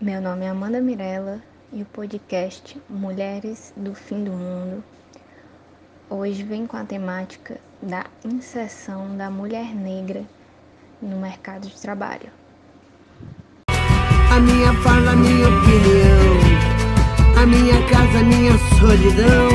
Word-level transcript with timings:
Meu 0.00 0.20
nome 0.20 0.44
é 0.44 0.48
Amanda 0.48 0.80
Mirella 0.80 1.40
e 1.72 1.82
o 1.82 1.84
podcast 1.86 2.80
Mulheres 2.88 3.72
do 3.76 3.96
Fim 3.96 4.22
do 4.22 4.30
Mundo 4.30 4.84
hoje 6.08 6.44
vem 6.44 6.68
com 6.68 6.76
a 6.76 6.84
temática 6.84 7.58
da 7.82 8.04
inserção 8.24 9.16
da 9.16 9.28
mulher 9.28 9.74
negra 9.74 10.22
no 11.02 11.16
mercado 11.16 11.66
de 11.66 11.80
trabalho. 11.80 12.30
A 13.68 14.38
minha 14.38 14.72
fala, 14.84 15.16
minha 15.16 15.48
opinião, 15.48 16.36
a 17.42 17.44
minha 17.44 17.82
casa, 17.88 18.22
minha 18.22 18.56
solidão. 18.78 19.48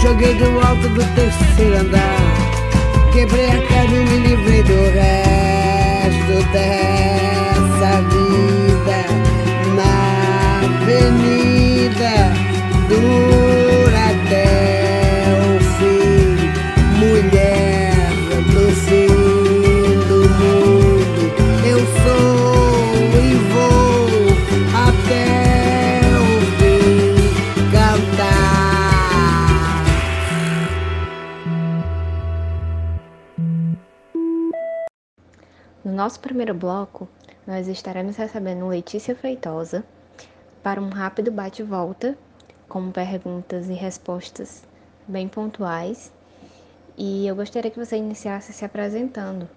Joguei 0.00 0.34
do 0.36 0.44
alto 0.64 0.88
do 0.90 1.02
terceiro 1.16 1.78
andar, 1.78 3.12
quebrei 3.12 3.46
a 3.46 3.66
cara 3.66 3.90
e 3.90 4.04
me 4.04 4.18
livrei 4.18 4.62
do 4.62 4.74
resto 4.94 6.52
dessa 6.52 7.07
avenida 10.98 12.14
dura 12.88 14.02
até 14.10 14.44
o 15.44 15.60
fim, 15.76 16.36
mulher 16.98 17.94
do 18.52 18.64
fim 18.74 19.06
do 20.08 20.20
mundo. 20.38 21.22
Eu 21.66 21.80
sou 22.02 23.14
e 23.14 23.24
vou 23.50 24.08
até 24.74 26.00
o 26.18 26.26
fim 26.58 27.14
cantar. 27.70 28.58
No 35.84 35.92
nosso 35.92 36.18
primeiro 36.20 36.54
bloco, 36.54 37.08
nós 37.46 37.68
estaremos 37.68 38.16
recebendo 38.16 38.66
Letícia 38.66 39.14
Feitosa 39.14 39.84
para 40.62 40.80
um 40.80 40.88
rápido 40.88 41.30
bate-volta, 41.30 42.16
com 42.68 42.90
perguntas 42.90 43.68
e 43.68 43.72
respostas 43.72 44.62
bem 45.06 45.28
pontuais. 45.28 46.12
E 46.96 47.26
eu 47.26 47.36
gostaria 47.36 47.70
que 47.70 47.78
você 47.78 47.96
iniciasse 47.96 48.52
se 48.52 48.64
apresentando. 48.64 49.48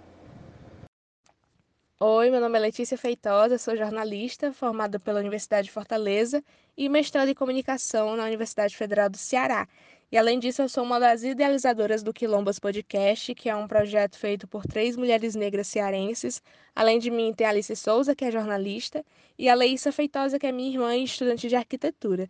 Oi, 1.99 2.31
meu 2.31 2.41
nome 2.41 2.57
é 2.57 2.61
Letícia 2.61 2.97
Feitosa, 2.97 3.59
sou 3.59 3.75
jornalista 3.75 4.51
formada 4.51 4.99
pela 4.99 5.19
Universidade 5.19 5.65
de 5.65 5.71
Fortaleza 5.71 6.43
e 6.75 6.89
mestrando 6.89 7.29
em 7.29 7.35
comunicação 7.35 8.15
na 8.15 8.23
Universidade 8.23 8.75
Federal 8.75 9.07
do 9.07 9.17
Ceará. 9.17 9.67
E 10.11 10.17
além 10.17 10.39
disso, 10.39 10.61
eu 10.61 10.67
sou 10.67 10.83
uma 10.83 10.99
das 10.99 11.23
idealizadoras 11.23 12.03
do 12.03 12.11
Quilombas 12.13 12.59
Podcast, 12.59 13.33
que 13.33 13.49
é 13.49 13.55
um 13.55 13.65
projeto 13.65 14.17
feito 14.17 14.45
por 14.45 14.65
três 14.65 14.97
mulheres 14.97 15.35
negras 15.35 15.67
cearenses. 15.67 16.41
Além 16.75 16.99
de 16.99 17.09
mim, 17.09 17.33
tem 17.33 17.47
a 17.47 17.49
Alice 17.51 17.73
Souza, 17.77 18.13
que 18.13 18.25
é 18.25 18.31
jornalista, 18.31 19.05
e 19.39 19.47
a 19.47 19.55
Leíssa 19.55 19.89
Feitosa, 19.89 20.37
que 20.37 20.45
é 20.45 20.51
minha 20.51 20.69
irmã 20.69 20.97
e 20.97 21.05
estudante 21.05 21.47
de 21.47 21.55
arquitetura. 21.55 22.27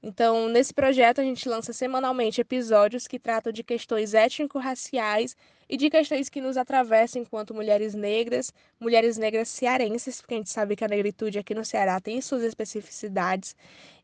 Então, 0.00 0.48
nesse 0.48 0.72
projeto, 0.72 1.20
a 1.20 1.24
gente 1.24 1.48
lança 1.48 1.72
semanalmente 1.72 2.40
episódios 2.40 3.08
que 3.08 3.18
tratam 3.18 3.52
de 3.52 3.64
questões 3.64 4.14
étnico-raciais 4.14 5.34
e 5.68 5.76
de 5.76 5.90
questões 5.90 6.28
que 6.28 6.40
nos 6.40 6.56
atravessam 6.56 7.22
enquanto 7.22 7.54
mulheres 7.54 7.94
negras, 7.94 8.52
mulheres 8.78 9.16
negras 9.16 9.48
cearenses, 9.48 10.20
porque 10.20 10.34
a 10.34 10.36
gente 10.36 10.50
sabe 10.50 10.76
que 10.76 10.84
a 10.84 10.88
negritude 10.88 11.38
aqui 11.38 11.54
no 11.54 11.64
Ceará 11.64 11.98
tem 12.00 12.20
suas 12.20 12.42
especificidades. 12.44 13.56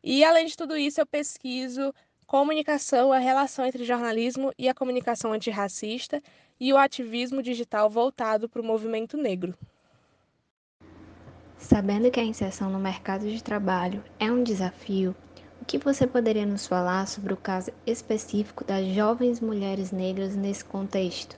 E, 0.03 0.21
além 0.25 0.47
de 0.47 0.57
tudo 0.57 0.75
isso, 0.75 0.99
eu 0.99 1.05
pesquiso 1.05 1.93
comunicação, 2.31 3.11
a 3.11 3.17
relação 3.17 3.65
entre 3.65 3.83
jornalismo 3.83 4.53
e 4.57 4.69
a 4.69 4.73
comunicação 4.73 5.33
antirracista 5.33 6.23
e 6.57 6.71
o 6.71 6.77
ativismo 6.77 7.43
digital 7.43 7.89
voltado 7.89 8.47
para 8.47 8.61
o 8.61 8.63
movimento 8.63 9.17
negro. 9.17 9.53
Sabendo 11.57 12.09
que 12.09 12.21
a 12.21 12.23
inserção 12.23 12.69
no 12.69 12.79
mercado 12.79 13.29
de 13.29 13.43
trabalho 13.43 14.01
é 14.17 14.31
um 14.31 14.43
desafio, 14.43 15.13
o 15.61 15.65
que 15.65 15.77
você 15.77 16.07
poderia 16.07 16.45
nos 16.45 16.65
falar 16.65 17.05
sobre 17.05 17.33
o 17.33 17.37
caso 17.37 17.69
específico 17.85 18.63
das 18.63 18.87
jovens 18.87 19.41
mulheres 19.41 19.91
negras 19.91 20.33
nesse 20.33 20.63
contexto? 20.63 21.37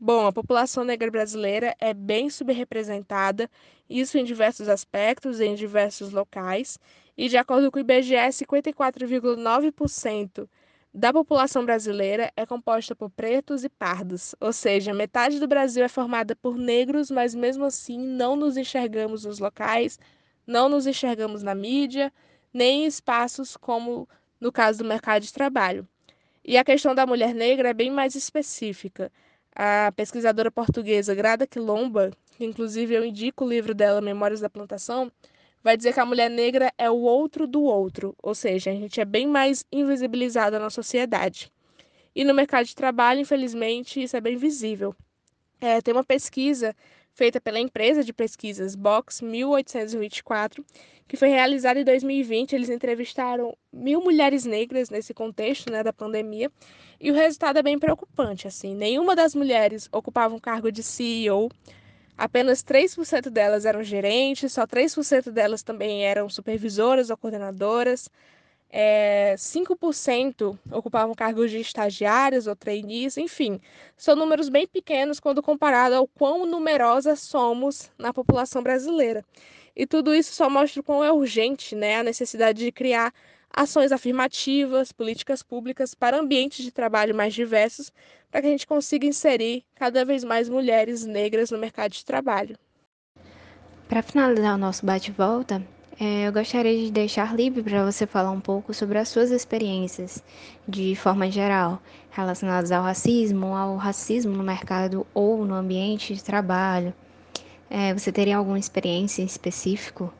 Bom, 0.00 0.26
a 0.26 0.32
população 0.32 0.84
negra 0.84 1.10
brasileira 1.10 1.76
é 1.78 1.92
bem 1.92 2.30
subrepresentada, 2.30 3.50
isso 3.90 4.16
em 4.16 4.24
diversos 4.24 4.68
aspectos, 4.68 5.38
em 5.40 5.54
diversos 5.54 6.12
locais, 6.12 6.78
e 7.18 7.28
de 7.28 7.36
acordo 7.36 7.70
com 7.72 7.78
o 7.78 7.80
IBGE, 7.80 8.14
54,9% 8.14 10.48
da 10.94 11.12
população 11.12 11.66
brasileira 11.66 12.32
é 12.36 12.46
composta 12.46 12.94
por 12.94 13.10
pretos 13.10 13.64
e 13.64 13.68
pardos, 13.68 14.36
ou 14.40 14.52
seja, 14.52 14.94
metade 14.94 15.40
do 15.40 15.48
Brasil 15.48 15.84
é 15.84 15.88
formada 15.88 16.36
por 16.36 16.56
negros, 16.56 17.10
mas 17.10 17.34
mesmo 17.34 17.64
assim 17.64 17.98
não 17.98 18.36
nos 18.36 18.56
enxergamos 18.56 19.24
nos 19.24 19.40
locais, 19.40 19.98
não 20.46 20.68
nos 20.68 20.86
enxergamos 20.86 21.42
na 21.42 21.56
mídia, 21.56 22.12
nem 22.54 22.84
em 22.84 22.86
espaços 22.86 23.56
como 23.56 24.08
no 24.40 24.52
caso 24.52 24.78
do 24.78 24.84
mercado 24.84 25.24
de 25.24 25.32
trabalho. 25.32 25.88
E 26.44 26.56
a 26.56 26.62
questão 26.64 26.94
da 26.94 27.04
mulher 27.04 27.34
negra 27.34 27.70
é 27.70 27.74
bem 27.74 27.90
mais 27.90 28.14
específica. 28.14 29.10
A 29.54 29.92
pesquisadora 29.96 30.52
portuguesa 30.52 31.16
Grada 31.16 31.48
Quilomba, 31.48 32.12
que 32.36 32.44
inclusive 32.44 32.94
eu 32.94 33.04
indico 33.04 33.44
o 33.44 33.48
livro 33.48 33.74
dela, 33.74 34.00
Memórias 34.00 34.38
da 34.40 34.48
Plantação, 34.48 35.10
vai 35.62 35.76
dizer 35.76 35.92
que 35.92 36.00
a 36.00 36.06
mulher 36.06 36.30
negra 36.30 36.72
é 36.78 36.90
o 36.90 36.98
outro 36.98 37.46
do 37.46 37.62
outro, 37.62 38.14
ou 38.22 38.34
seja, 38.34 38.70
a 38.70 38.74
gente 38.74 39.00
é 39.00 39.04
bem 39.04 39.26
mais 39.26 39.64
invisibilizada 39.72 40.58
na 40.58 40.70
sociedade. 40.70 41.52
E 42.14 42.24
no 42.24 42.34
mercado 42.34 42.66
de 42.66 42.74
trabalho, 42.74 43.20
infelizmente, 43.20 44.02
isso 44.02 44.16
é 44.16 44.20
bem 44.20 44.36
visível. 44.36 44.94
É, 45.60 45.80
tem 45.80 45.92
uma 45.92 46.04
pesquisa 46.04 46.74
feita 47.12 47.40
pela 47.40 47.58
empresa 47.58 48.04
de 48.04 48.12
pesquisas 48.12 48.76
Box 48.76 49.24
1824, 49.24 50.64
que 51.06 51.16
foi 51.16 51.28
realizada 51.28 51.80
em 51.80 51.84
2020. 51.84 52.52
Eles 52.54 52.70
entrevistaram 52.70 53.56
mil 53.72 54.00
mulheres 54.00 54.44
negras 54.44 54.88
nesse 54.88 55.12
contexto 55.12 55.70
né, 55.70 55.82
da 55.82 55.92
pandemia, 55.92 56.50
e 57.00 57.10
o 57.10 57.14
resultado 57.14 57.58
é 57.58 57.62
bem 57.62 57.78
preocupante. 57.78 58.46
Assim, 58.46 58.74
nenhuma 58.74 59.16
das 59.16 59.34
mulheres 59.34 59.88
ocupava 59.92 60.34
um 60.34 60.38
cargo 60.38 60.70
de 60.70 60.82
CEO, 60.82 61.48
apenas 62.18 62.62
3% 62.64 63.30
delas 63.30 63.64
eram 63.64 63.82
gerentes, 63.84 64.52
só 64.52 64.66
3% 64.66 65.30
delas 65.30 65.62
também 65.62 66.04
eram 66.04 66.28
supervisoras 66.28 67.08
ou 67.08 67.16
coordenadoras. 67.16 68.10
É, 68.70 69.34
5% 69.38 70.58
ocupavam 70.70 71.14
cargos 71.14 71.50
de 71.50 71.58
estagiários 71.58 72.46
ou 72.46 72.54
trainees, 72.54 73.16
enfim, 73.16 73.58
são 73.96 74.14
números 74.14 74.50
bem 74.50 74.66
pequenos 74.66 75.18
quando 75.18 75.42
comparado 75.42 75.94
ao 75.94 76.06
quão 76.06 76.44
numerosas 76.44 77.20
somos 77.20 77.90
na 77.96 78.12
população 78.12 78.62
brasileira. 78.62 79.24
E 79.74 79.86
tudo 79.86 80.14
isso 80.14 80.34
só 80.34 80.50
mostra 80.50 80.80
o 80.80 80.84
quão 80.84 81.02
é 81.02 81.10
urgente 81.10 81.74
né, 81.74 81.96
a 81.96 82.02
necessidade 82.02 82.62
de 82.62 82.72
criar 82.72 83.14
ações 83.50 83.92
afirmativas, 83.92 84.92
políticas 84.92 85.42
públicas 85.42 85.94
para 85.94 86.18
ambientes 86.18 86.64
de 86.64 86.70
trabalho 86.70 87.14
mais 87.14 87.34
diversos, 87.34 87.92
para 88.30 88.40
que 88.40 88.46
a 88.46 88.50
gente 88.50 88.66
consiga 88.66 89.06
inserir 89.06 89.64
cada 89.74 90.04
vez 90.04 90.22
mais 90.22 90.48
mulheres 90.48 91.04
negras 91.04 91.50
no 91.50 91.58
mercado 91.58 91.92
de 91.92 92.04
trabalho. 92.04 92.56
Para 93.88 94.02
finalizar 94.02 94.54
o 94.54 94.58
nosso 94.58 94.84
bate-volta, 94.84 95.66
é, 96.00 96.28
eu 96.28 96.32
gostaria 96.32 96.84
de 96.84 96.92
deixar 96.92 97.34
livre 97.34 97.60
para 97.60 97.84
você 97.84 98.06
falar 98.06 98.30
um 98.30 98.40
pouco 98.40 98.72
sobre 98.72 98.98
as 98.98 99.08
suas 99.08 99.32
experiências, 99.32 100.22
de 100.68 100.94
forma 100.94 101.28
geral, 101.28 101.82
relacionadas 102.10 102.70
ao 102.70 102.84
racismo, 102.84 103.56
ao 103.56 103.76
racismo 103.76 104.36
no 104.36 104.44
mercado 104.44 105.04
ou 105.12 105.44
no 105.44 105.54
ambiente 105.54 106.14
de 106.14 106.22
trabalho. 106.22 106.94
É, 107.68 107.92
você 107.92 108.12
teria 108.12 108.36
alguma 108.36 108.58
experiência 108.58 109.22
em 109.22 109.26
específico? 109.26 110.12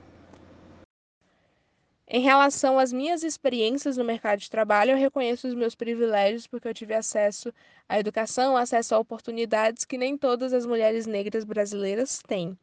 Em 2.11 2.21
relação 2.23 2.79
às 2.79 2.91
minhas 2.91 3.23
experiências 3.23 3.99
no 3.99 4.05
mercado 4.05 4.39
de 4.39 4.49
trabalho, 4.49 4.93
eu 4.93 4.97
reconheço 4.97 5.47
os 5.47 5.55
meus 5.55 5.75
privilégios 5.75 6.47
porque 6.47 6.67
eu 6.67 6.73
tive 6.73 6.95
acesso 6.95 7.53
à 7.87 7.99
educação, 8.01 8.57
acesso 8.57 8.95
a 8.95 8.99
oportunidades 8.99 9.85
que 9.85 9.99
nem 9.99 10.17
todas 10.17 10.55
as 10.55 10.65
mulheres 10.65 11.07
negras 11.07 11.45
brasileiras 11.45 12.21
têm. 12.27 12.57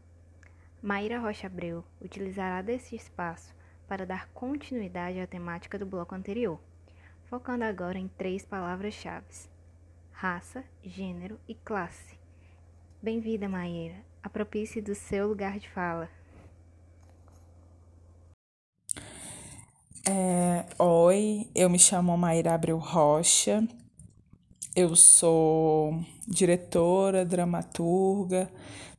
Maíra 0.82 1.18
Rocha 1.18 1.46
Abreu 1.46 1.84
utilizará 2.00 2.62
desse 2.62 2.94
espaço 2.94 3.54
para 3.88 4.06
dar 4.06 4.28
continuidade 4.28 5.20
à 5.20 5.26
temática 5.26 5.78
do 5.78 5.86
bloco 5.86 6.14
anterior, 6.14 6.60
focando 7.24 7.64
agora 7.64 7.98
em 7.98 8.08
três 8.08 8.44
palavras-chave: 8.44 9.26
raça, 10.12 10.64
gênero 10.82 11.38
e 11.48 11.54
classe. 11.54 12.18
Bem-vinda, 13.02 13.48
Maíra. 13.48 13.96
Apropie-se 14.22 14.80
do 14.80 14.94
seu 14.94 15.28
lugar 15.28 15.58
de 15.58 15.68
fala. 15.68 16.08
É, 20.08 20.64
oi, 20.78 21.50
eu 21.54 21.68
me 21.68 21.78
chamo 21.78 22.16
Maíra 22.16 22.54
Abreu 22.54 22.78
Rocha. 22.78 23.66
Eu 24.76 24.94
sou 24.94 25.98
diretora, 26.28 27.24
dramaturga, 27.24 28.48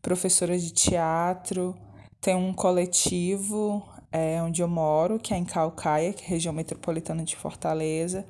professora 0.01 0.57
de 0.57 0.71
teatro. 0.71 1.73
Tenho 2.19 2.39
um 2.39 2.51
coletivo 2.51 3.87
é, 4.11 4.41
onde 4.41 4.61
eu 4.61 4.67
moro, 4.67 5.19
que 5.19 5.33
é 5.33 5.37
em 5.37 5.45
Calcaia, 5.45 6.13
que 6.13 6.25
é 6.25 6.27
região 6.27 6.51
metropolitana 6.51 7.23
de 7.23 7.35
Fortaleza 7.35 8.25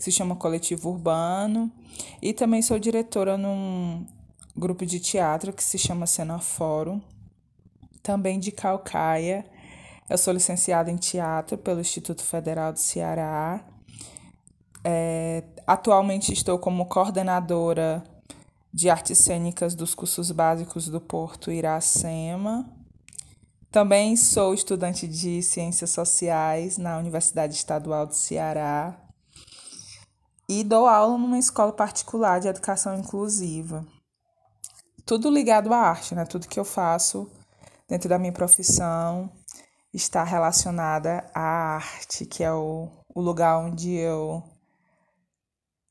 que 0.00 0.04
se 0.04 0.12
chama 0.12 0.34
Coletivo 0.34 0.88
Urbano, 0.88 1.70
e 2.22 2.32
também 2.32 2.62
sou 2.62 2.78
diretora 2.78 3.36
num 3.36 4.06
grupo 4.56 4.86
de 4.86 4.98
teatro 4.98 5.52
que 5.52 5.62
se 5.62 5.76
chama 5.76 6.06
Cena 6.06 6.38
Fórum, 6.38 7.02
também 8.02 8.40
de 8.40 8.50
Calcaia. 8.50 9.44
Eu 10.08 10.16
sou 10.16 10.32
licenciada 10.32 10.90
em 10.90 10.96
teatro 10.96 11.58
pelo 11.58 11.80
Instituto 11.80 12.22
Federal 12.22 12.72
do 12.72 12.78
Ceará. 12.78 13.62
É, 14.84 15.44
atualmente 15.66 16.32
estou 16.32 16.58
como 16.58 16.86
coordenadora 16.86 18.02
de 18.72 18.88
artes 18.88 19.18
cênicas 19.18 19.74
dos 19.74 19.94
cursos 19.94 20.30
básicos 20.30 20.88
do 20.88 21.00
Porto 21.00 21.50
Iracema. 21.50 22.68
Também 23.70 24.16
sou 24.16 24.54
estudante 24.54 25.06
de 25.06 25.42
ciências 25.42 25.90
sociais 25.90 26.78
na 26.78 26.98
Universidade 26.98 27.54
Estadual 27.54 28.06
do 28.06 28.14
Ceará 28.14 28.98
e 30.48 30.64
dou 30.64 30.88
aula 30.88 31.16
numa 31.16 31.38
escola 31.38 31.72
particular 31.72 32.40
de 32.40 32.48
educação 32.48 32.98
inclusiva. 32.98 33.86
Tudo 35.06 35.30
ligado 35.30 35.72
à 35.72 35.78
arte, 35.78 36.14
né? 36.14 36.24
Tudo 36.24 36.48
que 36.48 36.58
eu 36.58 36.64
faço 36.64 37.30
dentro 37.88 38.08
da 38.08 38.18
minha 38.18 38.32
profissão 38.32 39.30
está 39.92 40.24
relacionada 40.24 41.30
à 41.34 41.76
arte, 41.76 42.26
que 42.26 42.42
é 42.42 42.52
o, 42.52 42.88
o 43.14 43.20
lugar 43.20 43.58
onde 43.58 43.92
eu 43.92 44.42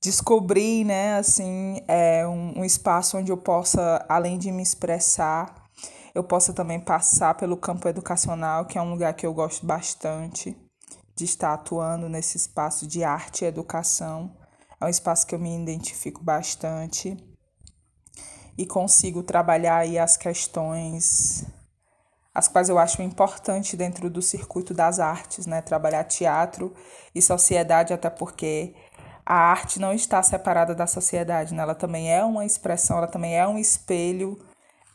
descobri, 0.02 0.84
né, 0.84 1.18
assim, 1.18 1.82
é 1.88 2.26
um, 2.28 2.60
um 2.60 2.66
espaço 2.66 3.18
onde 3.18 3.32
eu 3.32 3.38
possa, 3.38 4.06
além 4.08 4.38
de 4.38 4.52
me 4.52 4.64
expressar, 4.64 5.70
eu 6.16 6.24
possa 6.24 6.54
também 6.54 6.80
passar 6.80 7.36
pelo 7.36 7.58
campo 7.58 7.88
educacional, 7.88 8.66
que 8.66 8.78
é 8.78 8.82
um 8.82 8.92
lugar 8.92 9.14
que 9.14 9.26
eu 9.26 9.34
gosto 9.34 9.66
bastante 9.66 10.56
de 11.16 11.26
estar 11.26 11.54
atuando 11.54 12.08
nesse 12.08 12.38
espaço 12.38 12.88
de 12.88 13.04
arte 13.04 13.44
e 13.44 13.48
educação. 13.48 14.36
É 14.80 14.86
um 14.86 14.90
espaço 14.90 15.28
que 15.28 15.36
eu 15.36 15.40
me 15.40 15.56
identifico 15.62 16.24
bastante 16.24 17.18
e 18.58 18.66
consigo 18.66 19.22
trabalhar 19.22 19.78
aí 19.78 20.00
as 20.00 20.18
questões 20.18 21.46
as 22.34 22.48
quais 22.48 22.70
eu 22.70 22.78
acho 22.78 23.02
importante 23.02 23.76
dentro 23.76 24.10
do 24.10 24.22
circuito 24.22 24.74
das 24.74 25.00
artes, 25.00 25.46
né? 25.46 25.62
Trabalhar 25.62 26.06
teatro 26.06 26.74
e 27.14 27.22
sociedade, 27.22 27.92
até 27.92 28.10
porque 28.10 28.76
a 29.30 29.36
arte 29.36 29.80
não 29.80 29.94
está 29.94 30.24
separada 30.24 30.74
da 30.74 30.88
sociedade, 30.88 31.54
né? 31.54 31.62
Ela 31.62 31.76
também 31.76 32.12
é 32.12 32.24
uma 32.24 32.44
expressão, 32.44 32.98
ela 32.98 33.06
também 33.06 33.38
é 33.38 33.48
um 33.48 33.60
espelho 33.60 34.40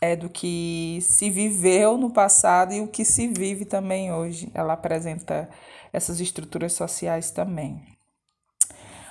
é, 0.00 0.16
do 0.16 0.28
que 0.28 0.98
se 1.02 1.30
viveu 1.30 1.96
no 1.96 2.10
passado 2.10 2.74
e 2.74 2.80
o 2.80 2.88
que 2.88 3.04
se 3.04 3.28
vive 3.28 3.64
também 3.64 4.12
hoje. 4.12 4.50
Ela 4.52 4.72
apresenta 4.72 5.48
essas 5.92 6.18
estruturas 6.18 6.72
sociais 6.72 7.30
também. 7.30 7.80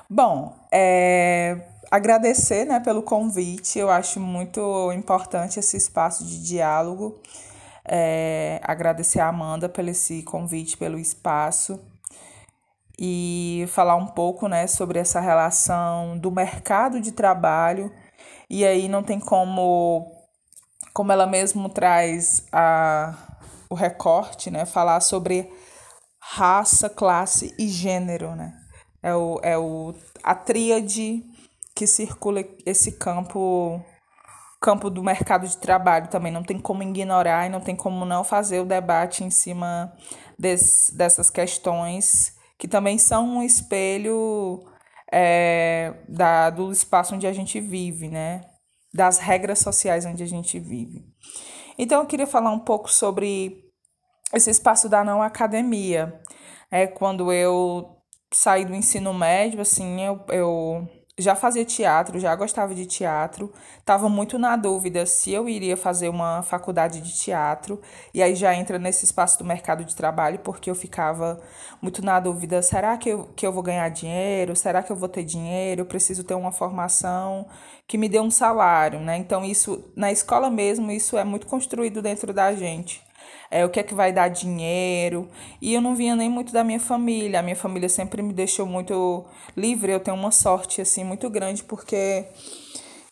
Bom, 0.09 0.53
é, 0.69 1.57
agradecer 1.89 2.65
né, 2.65 2.81
pelo 2.81 3.01
convite, 3.01 3.79
eu 3.79 3.89
acho 3.89 4.19
muito 4.19 4.91
importante 4.91 5.57
esse 5.57 5.77
espaço 5.77 6.25
de 6.25 6.43
diálogo. 6.43 7.21
É, 7.85 8.59
agradecer 8.61 9.21
a 9.21 9.29
Amanda 9.29 9.69
pelo 9.69 9.89
esse 9.89 10.21
convite, 10.23 10.75
pelo 10.75 10.99
espaço 10.99 11.79
e 12.99 13.65
falar 13.69 13.95
um 13.95 14.07
pouco 14.07 14.47
né, 14.47 14.67
sobre 14.67 14.99
essa 14.99 15.19
relação 15.19 16.17
do 16.17 16.31
mercado 16.31 16.99
de 16.99 17.11
trabalho. 17.11 17.91
E 18.49 18.65
aí 18.65 18.87
não 18.87 19.03
tem 19.03 19.19
como, 19.19 20.11
como 20.93 21.11
ela 21.11 21.25
mesmo 21.25 21.69
traz 21.69 22.45
a, 22.51 23.15
o 23.69 23.75
recorte, 23.75 24.51
né, 24.51 24.65
falar 24.65 24.99
sobre 24.99 25.51
raça, 26.19 26.89
classe 26.89 27.53
e 27.59 27.67
gênero, 27.67 28.35
né? 28.35 28.53
é, 29.03 29.13
o, 29.13 29.39
é 29.43 29.57
o, 29.57 29.93
a 30.23 30.33
tríade 30.33 31.21
que 31.75 31.85
circula 31.85 32.43
esse 32.65 32.93
campo 32.93 33.83
campo 34.61 34.89
do 34.89 35.03
mercado 35.03 35.45
de 35.45 35.57
trabalho 35.57 36.07
também 36.07 36.31
não 36.31 36.41
tem 36.41 36.57
como 36.57 36.81
ignorar 36.81 37.45
e 37.45 37.49
não 37.49 37.59
tem 37.59 37.75
como 37.75 38.05
não 38.05 38.23
fazer 38.23 38.61
o 38.61 38.65
debate 38.65 39.21
em 39.21 39.29
cima 39.29 39.93
desse, 40.39 40.95
dessas 40.95 41.29
questões 41.29 42.33
que 42.57 42.67
também 42.67 42.97
são 42.97 43.37
um 43.37 43.43
espelho 43.43 44.63
é, 45.11 45.93
da, 46.07 46.49
do 46.49 46.71
espaço 46.71 47.15
onde 47.15 47.27
a 47.27 47.33
gente 47.33 47.59
vive, 47.59 48.09
né? 48.09 48.41
Das 48.93 49.17
regras 49.17 49.59
sociais 49.59 50.05
onde 50.05 50.23
a 50.23 50.27
gente 50.27 50.59
vive. 50.59 51.05
Então 51.77 52.01
eu 52.01 52.07
queria 52.07 52.27
falar 52.27 52.51
um 52.51 52.59
pouco 52.59 52.91
sobre 52.91 53.63
esse 54.33 54.49
espaço 54.49 54.89
da 54.89 55.03
não 55.03 55.21
academia. 55.21 56.19
É 56.71 56.87
quando 56.87 57.31
eu 57.31 57.97
saí 58.31 58.65
do 58.65 58.73
ensino 58.75 59.13
médio, 59.13 59.61
assim, 59.61 60.01
eu, 60.01 60.25
eu 60.29 60.87
já 61.17 61.35
fazia 61.35 61.63
teatro, 61.63 62.19
já 62.19 62.35
gostava 62.35 62.73
de 62.73 62.87
teatro, 62.87 63.51
estava 63.77 64.09
muito 64.09 64.39
na 64.39 64.55
dúvida 64.55 65.05
se 65.05 65.31
eu 65.31 65.47
iria 65.47 65.77
fazer 65.77 66.09
uma 66.09 66.41
faculdade 66.41 67.01
de 67.01 67.13
teatro, 67.13 67.79
e 68.13 68.23
aí 68.23 68.33
já 68.35 68.55
entra 68.55 68.79
nesse 68.79 69.05
espaço 69.05 69.37
do 69.37 69.45
mercado 69.45 69.85
de 69.85 69.95
trabalho, 69.95 70.39
porque 70.39 70.69
eu 70.71 70.75
ficava 70.75 71.39
muito 71.81 72.03
na 72.03 72.19
dúvida: 72.19 72.61
será 72.63 72.97
que 72.97 73.09
eu, 73.09 73.25
que 73.35 73.45
eu 73.45 73.53
vou 73.53 73.61
ganhar 73.61 73.87
dinheiro? 73.89 74.55
Será 74.55 74.81
que 74.81 74.91
eu 74.91 74.95
vou 74.95 75.09
ter 75.09 75.23
dinheiro? 75.23 75.81
Eu 75.81 75.85
preciso 75.85 76.23
ter 76.23 76.33
uma 76.33 76.51
formação 76.51 77.47
que 77.87 77.97
me 77.97 78.09
dê 78.09 78.19
um 78.19 78.31
salário, 78.31 78.99
né? 78.99 79.17
Então, 79.17 79.45
isso, 79.45 79.91
na 79.95 80.11
escola 80.11 80.49
mesmo, 80.49 80.91
isso 80.91 81.17
é 81.17 81.23
muito 81.23 81.45
construído 81.47 82.01
dentro 82.01 82.33
da 82.33 82.53
gente 82.55 83.03
é, 83.53 83.63
o 83.63 83.69
que 83.69 83.79
é 83.79 83.83
que 83.83 83.93
vai 83.93 84.11
dar 84.11 84.29
dinheiro. 84.29 85.29
E 85.61 85.75
eu 85.75 85.81
não 85.81 85.95
vinha 85.95 86.15
nem 86.15 86.27
muito 86.27 86.51
da 86.51 86.63
minha 86.63 86.79
família. 86.79 87.39
A 87.39 87.43
minha 87.43 87.55
família 87.55 87.87
sempre 87.87 88.23
me 88.23 88.33
deixou 88.33 88.65
muito 88.65 89.23
livre. 89.55 89.91
Eu 89.91 89.99
tenho 89.99 90.17
uma 90.17 90.31
sorte 90.31 90.81
assim 90.81 91.03
muito 91.03 91.29
grande 91.29 91.63
porque 91.63 92.25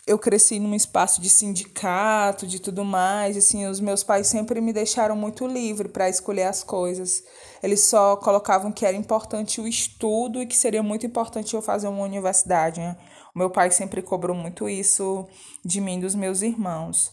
eu 0.07 0.17
cresci 0.17 0.59
num 0.59 0.73
espaço 0.73 1.21
de 1.21 1.29
sindicato, 1.29 2.47
de 2.47 2.59
tudo 2.59 2.83
mais, 2.83 3.37
assim, 3.37 3.67
os 3.67 3.79
meus 3.79 4.03
pais 4.03 4.25
sempre 4.25 4.59
me 4.59 4.73
deixaram 4.73 5.15
muito 5.15 5.45
livre 5.45 5.87
para 5.87 6.09
escolher 6.09 6.45
as 6.45 6.63
coisas. 6.63 7.23
Eles 7.61 7.81
só 7.81 8.15
colocavam 8.15 8.71
que 8.71 8.83
era 8.83 8.97
importante 8.97 9.61
o 9.61 9.67
estudo 9.67 10.41
e 10.41 10.47
que 10.47 10.57
seria 10.57 10.81
muito 10.81 11.05
importante 11.05 11.53
eu 11.53 11.61
fazer 11.61 11.87
uma 11.87 12.03
universidade. 12.03 12.79
Né? 12.79 12.97
O 13.35 13.37
meu 13.37 13.51
pai 13.51 13.69
sempre 13.69 14.01
cobrou 14.01 14.35
muito 14.35 14.67
isso 14.67 15.27
de 15.63 15.79
mim 15.79 15.99
dos 15.99 16.15
meus 16.15 16.41
irmãos. 16.41 17.11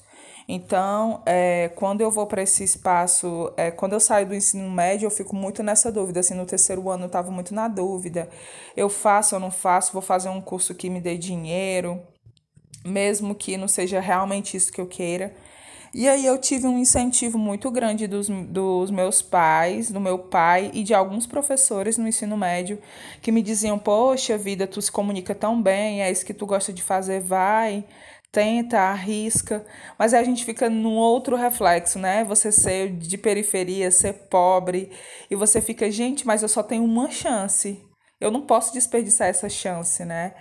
Então, 0.48 1.22
é, 1.26 1.68
quando 1.76 2.00
eu 2.00 2.10
vou 2.10 2.26
para 2.26 2.42
esse 2.42 2.64
espaço, 2.64 3.52
é, 3.56 3.70
quando 3.70 3.92
eu 3.92 4.00
saio 4.00 4.26
do 4.26 4.34
ensino 4.34 4.70
médio, 4.70 5.06
eu 5.06 5.10
fico 5.10 5.36
muito 5.36 5.62
nessa 5.62 5.92
dúvida. 5.92 6.20
Assim, 6.20 6.34
no 6.34 6.46
terceiro 6.46 6.88
ano 6.88 7.04
eu 7.04 7.08
estava 7.08 7.30
muito 7.30 7.54
na 7.54 7.68
dúvida. 7.68 8.28
Eu 8.76 8.88
faço 8.88 9.34
ou 9.34 9.40
não 9.40 9.50
faço? 9.50 9.92
Vou 9.92 10.02
fazer 10.02 10.30
um 10.30 10.40
curso 10.40 10.74
que 10.74 10.88
me 10.88 11.00
dê 11.00 11.18
dinheiro? 11.18 12.00
mesmo 12.84 13.34
que 13.34 13.56
não 13.56 13.68
seja 13.68 14.00
realmente 14.00 14.56
isso 14.56 14.72
que 14.72 14.80
eu 14.80 14.86
queira. 14.86 15.34
E 15.94 16.06
aí 16.06 16.26
eu 16.26 16.36
tive 16.36 16.66
um 16.66 16.78
incentivo 16.78 17.38
muito 17.38 17.70
grande 17.70 18.06
dos, 18.06 18.28
dos 18.28 18.90
meus 18.90 19.22
pais, 19.22 19.90
do 19.90 19.98
meu 19.98 20.18
pai 20.18 20.70
e 20.74 20.82
de 20.84 20.92
alguns 20.92 21.26
professores 21.26 21.96
no 21.96 22.06
ensino 22.06 22.36
médio 22.36 22.78
que 23.22 23.32
me 23.32 23.42
diziam: 23.42 23.78
Poxa 23.78 24.36
vida, 24.36 24.66
tu 24.66 24.82
se 24.82 24.92
comunica 24.92 25.34
tão 25.34 25.60
bem, 25.60 26.02
é 26.02 26.10
isso 26.10 26.26
que 26.26 26.34
tu 26.34 26.44
gosta 26.44 26.72
de 26.74 26.82
fazer, 26.82 27.20
vai, 27.20 27.84
tenta, 28.32 28.78
arrisca. 28.78 29.64
Mas 29.98 30.14
aí 30.14 30.20
a 30.22 30.24
gente 30.24 30.44
fica 30.44 30.68
num 30.70 30.96
outro 30.96 31.36
reflexo, 31.36 31.98
né? 31.98 32.24
Você 32.24 32.52
ser 32.52 32.90
de 32.96 33.18
periferia, 33.18 33.90
ser 33.90 34.12
pobre, 34.28 34.90
e 35.30 35.36
você 35.36 35.60
fica, 35.60 35.90
gente, 35.90 36.26
mas 36.26 36.42
eu 36.42 36.48
só 36.48 36.62
tenho 36.62 36.84
uma 36.84 37.10
chance. 37.10 37.84
Eu 38.20 38.30
não 38.30 38.42
posso 38.42 38.72
desperdiçar 38.72 39.28
essa 39.28 39.48
chance, 39.48 40.04
né? 40.04 40.34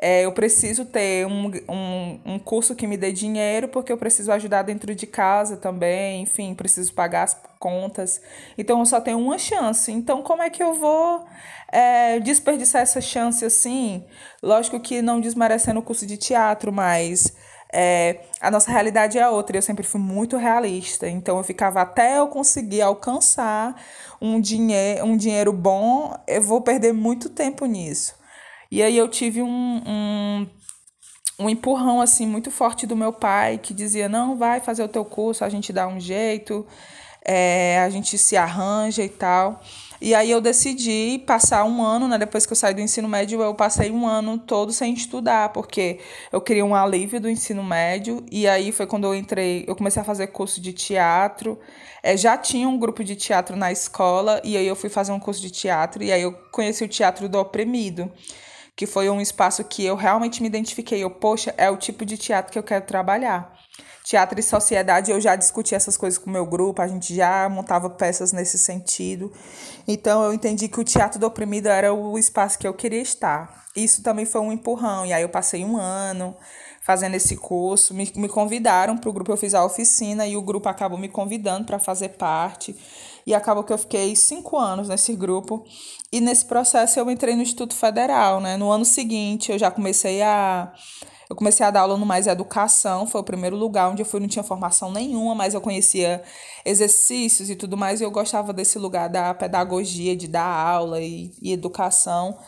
É, 0.00 0.24
eu 0.24 0.32
preciso 0.32 0.84
ter 0.84 1.26
um, 1.26 1.50
um, 1.68 2.20
um 2.24 2.38
curso 2.38 2.74
que 2.76 2.86
me 2.86 2.96
dê 2.96 3.10
dinheiro, 3.10 3.66
porque 3.68 3.92
eu 3.92 3.98
preciso 3.98 4.30
ajudar 4.30 4.62
dentro 4.62 4.94
de 4.94 5.06
casa 5.06 5.56
também, 5.56 6.22
enfim, 6.22 6.54
preciso 6.54 6.92
pagar 6.94 7.24
as 7.24 7.36
contas. 7.58 8.20
Então 8.56 8.78
eu 8.78 8.86
só 8.86 9.00
tenho 9.00 9.18
uma 9.18 9.38
chance. 9.38 9.90
Então, 9.90 10.22
como 10.22 10.42
é 10.42 10.50
que 10.50 10.62
eu 10.62 10.72
vou 10.74 11.24
é, 11.72 12.20
desperdiçar 12.20 12.82
essa 12.82 13.00
chance 13.00 13.44
assim? 13.44 14.04
Lógico 14.40 14.78
que 14.78 15.02
não 15.02 15.20
desmerecendo 15.20 15.80
o 15.80 15.82
curso 15.82 16.06
de 16.06 16.16
teatro, 16.16 16.72
mas. 16.72 17.34
É, 17.70 18.20
a 18.40 18.50
nossa 18.50 18.70
realidade 18.70 19.18
é 19.18 19.28
outra. 19.28 19.58
Eu 19.58 19.62
sempre 19.62 19.84
fui 19.84 20.00
muito 20.00 20.36
realista, 20.38 21.06
então 21.08 21.36
eu 21.36 21.44
ficava 21.44 21.82
até 21.82 22.18
eu 22.18 22.28
conseguir 22.28 22.80
alcançar 22.80 23.74
um, 24.20 24.40
dinhe 24.40 25.02
um 25.02 25.16
dinheiro 25.16 25.52
bom, 25.52 26.14
eu 26.26 26.40
vou 26.40 26.62
perder 26.62 26.92
muito 26.94 27.28
tempo 27.28 27.66
nisso. 27.66 28.17
E 28.70 28.82
aí 28.82 28.96
eu 28.96 29.08
tive 29.08 29.42
um, 29.42 29.82
um, 29.86 30.46
um 31.40 31.48
empurrão 31.48 32.00
assim 32.00 32.26
muito 32.26 32.50
forte 32.50 32.86
do 32.86 32.94
meu 32.94 33.12
pai 33.12 33.58
que 33.58 33.72
dizia: 33.72 34.08
não, 34.08 34.36
vai 34.36 34.60
fazer 34.60 34.82
o 34.82 34.88
teu 34.88 35.04
curso, 35.04 35.44
a 35.44 35.48
gente 35.48 35.72
dá 35.72 35.88
um 35.88 35.98
jeito, 35.98 36.66
é, 37.24 37.80
a 37.80 37.88
gente 37.88 38.18
se 38.18 38.36
arranja 38.36 39.02
e 39.02 39.08
tal. 39.08 39.60
E 40.00 40.14
aí 40.14 40.30
eu 40.30 40.40
decidi 40.40 41.20
passar 41.26 41.64
um 41.64 41.82
ano, 41.82 42.06
né? 42.06 42.18
Depois 42.18 42.46
que 42.46 42.52
eu 42.52 42.56
saí 42.56 42.72
do 42.72 42.80
ensino 42.80 43.08
médio, 43.08 43.42
eu 43.42 43.52
passei 43.54 43.90
um 43.90 44.06
ano 44.06 44.38
todo 44.38 44.72
sem 44.72 44.94
estudar, 44.94 45.48
porque 45.48 45.98
eu 46.30 46.40
queria 46.40 46.64
um 46.64 46.74
alívio 46.74 47.20
do 47.20 47.28
ensino 47.28 47.64
médio. 47.64 48.24
E 48.30 48.46
aí 48.46 48.70
foi 48.70 48.86
quando 48.86 49.04
eu 49.04 49.14
entrei, 49.14 49.64
eu 49.66 49.74
comecei 49.74 50.00
a 50.00 50.04
fazer 50.04 50.28
curso 50.28 50.60
de 50.60 50.72
teatro. 50.72 51.58
É, 52.00 52.16
já 52.16 52.36
tinha 52.38 52.68
um 52.68 52.78
grupo 52.78 53.02
de 53.02 53.16
teatro 53.16 53.56
na 53.56 53.72
escola, 53.72 54.40
e 54.44 54.56
aí 54.56 54.66
eu 54.66 54.76
fui 54.76 54.88
fazer 54.88 55.10
um 55.10 55.18
curso 55.18 55.40
de 55.40 55.50
teatro, 55.50 56.04
e 56.04 56.12
aí 56.12 56.22
eu 56.22 56.32
conheci 56.52 56.84
o 56.84 56.88
teatro 56.88 57.28
do 57.28 57.38
oprimido 57.38 58.12
que 58.78 58.86
foi 58.86 59.10
um 59.10 59.20
espaço 59.20 59.64
que 59.64 59.84
eu 59.84 59.96
realmente 59.96 60.40
me 60.40 60.46
identifiquei. 60.46 61.02
Eu, 61.02 61.10
poxa, 61.10 61.52
é 61.58 61.68
o 61.68 61.76
tipo 61.76 62.06
de 62.06 62.16
teatro 62.16 62.52
que 62.52 62.56
eu 62.56 62.62
quero 62.62 62.86
trabalhar. 62.86 63.52
Teatro 64.04 64.38
e 64.38 64.42
sociedade, 64.42 65.10
eu 65.10 65.20
já 65.20 65.34
discuti 65.34 65.74
essas 65.74 65.96
coisas 65.96 66.16
com 66.16 66.30
o 66.30 66.32
meu 66.32 66.46
grupo, 66.46 66.80
a 66.80 66.86
gente 66.86 67.12
já 67.12 67.48
montava 67.48 67.90
peças 67.90 68.32
nesse 68.32 68.56
sentido. 68.56 69.32
Então 69.86 70.22
eu 70.22 70.32
entendi 70.32 70.68
que 70.68 70.78
o 70.78 70.84
teatro 70.84 71.18
do 71.18 71.26
oprimido 71.26 71.66
era 71.66 71.92
o 71.92 72.16
espaço 72.16 72.56
que 72.56 72.68
eu 72.68 72.72
queria 72.72 73.02
estar. 73.02 73.64
Isso 73.74 74.00
também 74.00 74.24
foi 74.24 74.40
um 74.42 74.52
empurrão. 74.52 75.04
E 75.04 75.12
aí 75.12 75.22
eu 75.22 75.28
passei 75.28 75.64
um 75.64 75.76
ano 75.76 76.36
fazendo 76.80 77.16
esse 77.16 77.36
curso, 77.36 77.92
me, 77.92 78.10
me 78.14 78.28
convidaram 78.28 78.96
para 78.96 79.10
o 79.10 79.12
grupo, 79.12 79.32
eu 79.32 79.36
fiz 79.36 79.54
a 79.54 79.62
oficina 79.64 80.26
e 80.26 80.36
o 80.36 80.42
grupo 80.42 80.68
acabou 80.68 80.98
me 80.98 81.08
convidando 81.08 81.66
para 81.66 81.80
fazer 81.80 82.10
parte. 82.10 82.76
E 83.28 83.34
acabou 83.34 83.62
que 83.62 83.70
eu 83.70 83.76
fiquei 83.76 84.16
cinco 84.16 84.56
anos 84.56 84.88
nesse 84.88 85.14
grupo. 85.14 85.62
E 86.10 86.18
nesse 86.18 86.46
processo 86.46 86.98
eu 86.98 87.10
entrei 87.10 87.36
no 87.36 87.42
Instituto 87.42 87.74
Federal, 87.74 88.40
né? 88.40 88.56
No 88.56 88.70
ano 88.70 88.86
seguinte 88.86 89.52
eu 89.52 89.58
já 89.58 89.70
comecei 89.70 90.22
a 90.22 90.72
eu 91.28 91.36
comecei 91.36 91.66
a 91.66 91.70
dar 91.70 91.82
aula 91.82 91.98
no 91.98 92.06
Mais 92.06 92.26
Educação, 92.26 93.06
foi 93.06 93.20
o 93.20 93.24
primeiro 93.24 93.54
lugar 93.54 93.90
onde 93.90 94.00
eu 94.00 94.06
fui, 94.06 94.18
não 94.18 94.26
tinha 94.26 94.42
formação 94.42 94.90
nenhuma, 94.90 95.34
mas 95.34 95.52
eu 95.52 95.60
conhecia 95.60 96.22
exercícios 96.64 97.50
e 97.50 97.54
tudo 97.54 97.76
mais, 97.76 98.00
e 98.00 98.04
eu 98.04 98.10
gostava 98.10 98.50
desse 98.50 98.78
lugar 98.78 99.10
da 99.10 99.34
pedagogia, 99.34 100.16
de 100.16 100.26
dar 100.26 100.46
aula 100.46 101.02
e, 101.02 101.30
e 101.42 101.52
educação. 101.52 102.38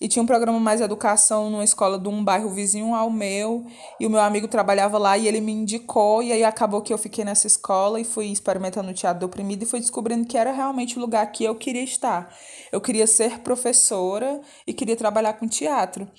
E 0.00 0.08
tinha 0.08 0.22
um 0.22 0.26
programa 0.26 0.58
mais 0.58 0.80
educação 0.80 1.50
numa 1.50 1.62
escola 1.62 1.98
de 1.98 2.08
um 2.08 2.24
bairro 2.24 2.48
vizinho 2.48 2.94
ao 2.94 3.10
meu. 3.10 3.66
E 4.00 4.06
o 4.06 4.10
meu 4.10 4.20
amigo 4.20 4.48
trabalhava 4.48 4.96
lá 4.96 5.18
e 5.18 5.28
ele 5.28 5.42
me 5.42 5.52
indicou. 5.52 6.22
E 6.22 6.32
aí 6.32 6.42
acabou 6.42 6.80
que 6.80 6.90
eu 6.90 6.96
fiquei 6.96 7.22
nessa 7.22 7.46
escola 7.46 8.00
e 8.00 8.04
fui 8.04 8.26
experimentando 8.26 8.90
o 8.90 8.94
teatro 8.94 9.20
do 9.20 9.26
oprimido 9.26 9.62
e 9.62 9.66
fui 9.66 9.78
descobrindo 9.78 10.26
que 10.26 10.38
era 10.38 10.52
realmente 10.52 10.96
o 10.96 11.00
lugar 11.00 11.30
que 11.30 11.44
eu 11.44 11.54
queria 11.54 11.82
estar. 11.82 12.34
Eu 12.72 12.80
queria 12.80 13.06
ser 13.06 13.40
professora 13.40 14.40
e 14.66 14.72
queria 14.72 14.96
trabalhar 14.96 15.34
com 15.34 15.46
teatro. 15.46 16.10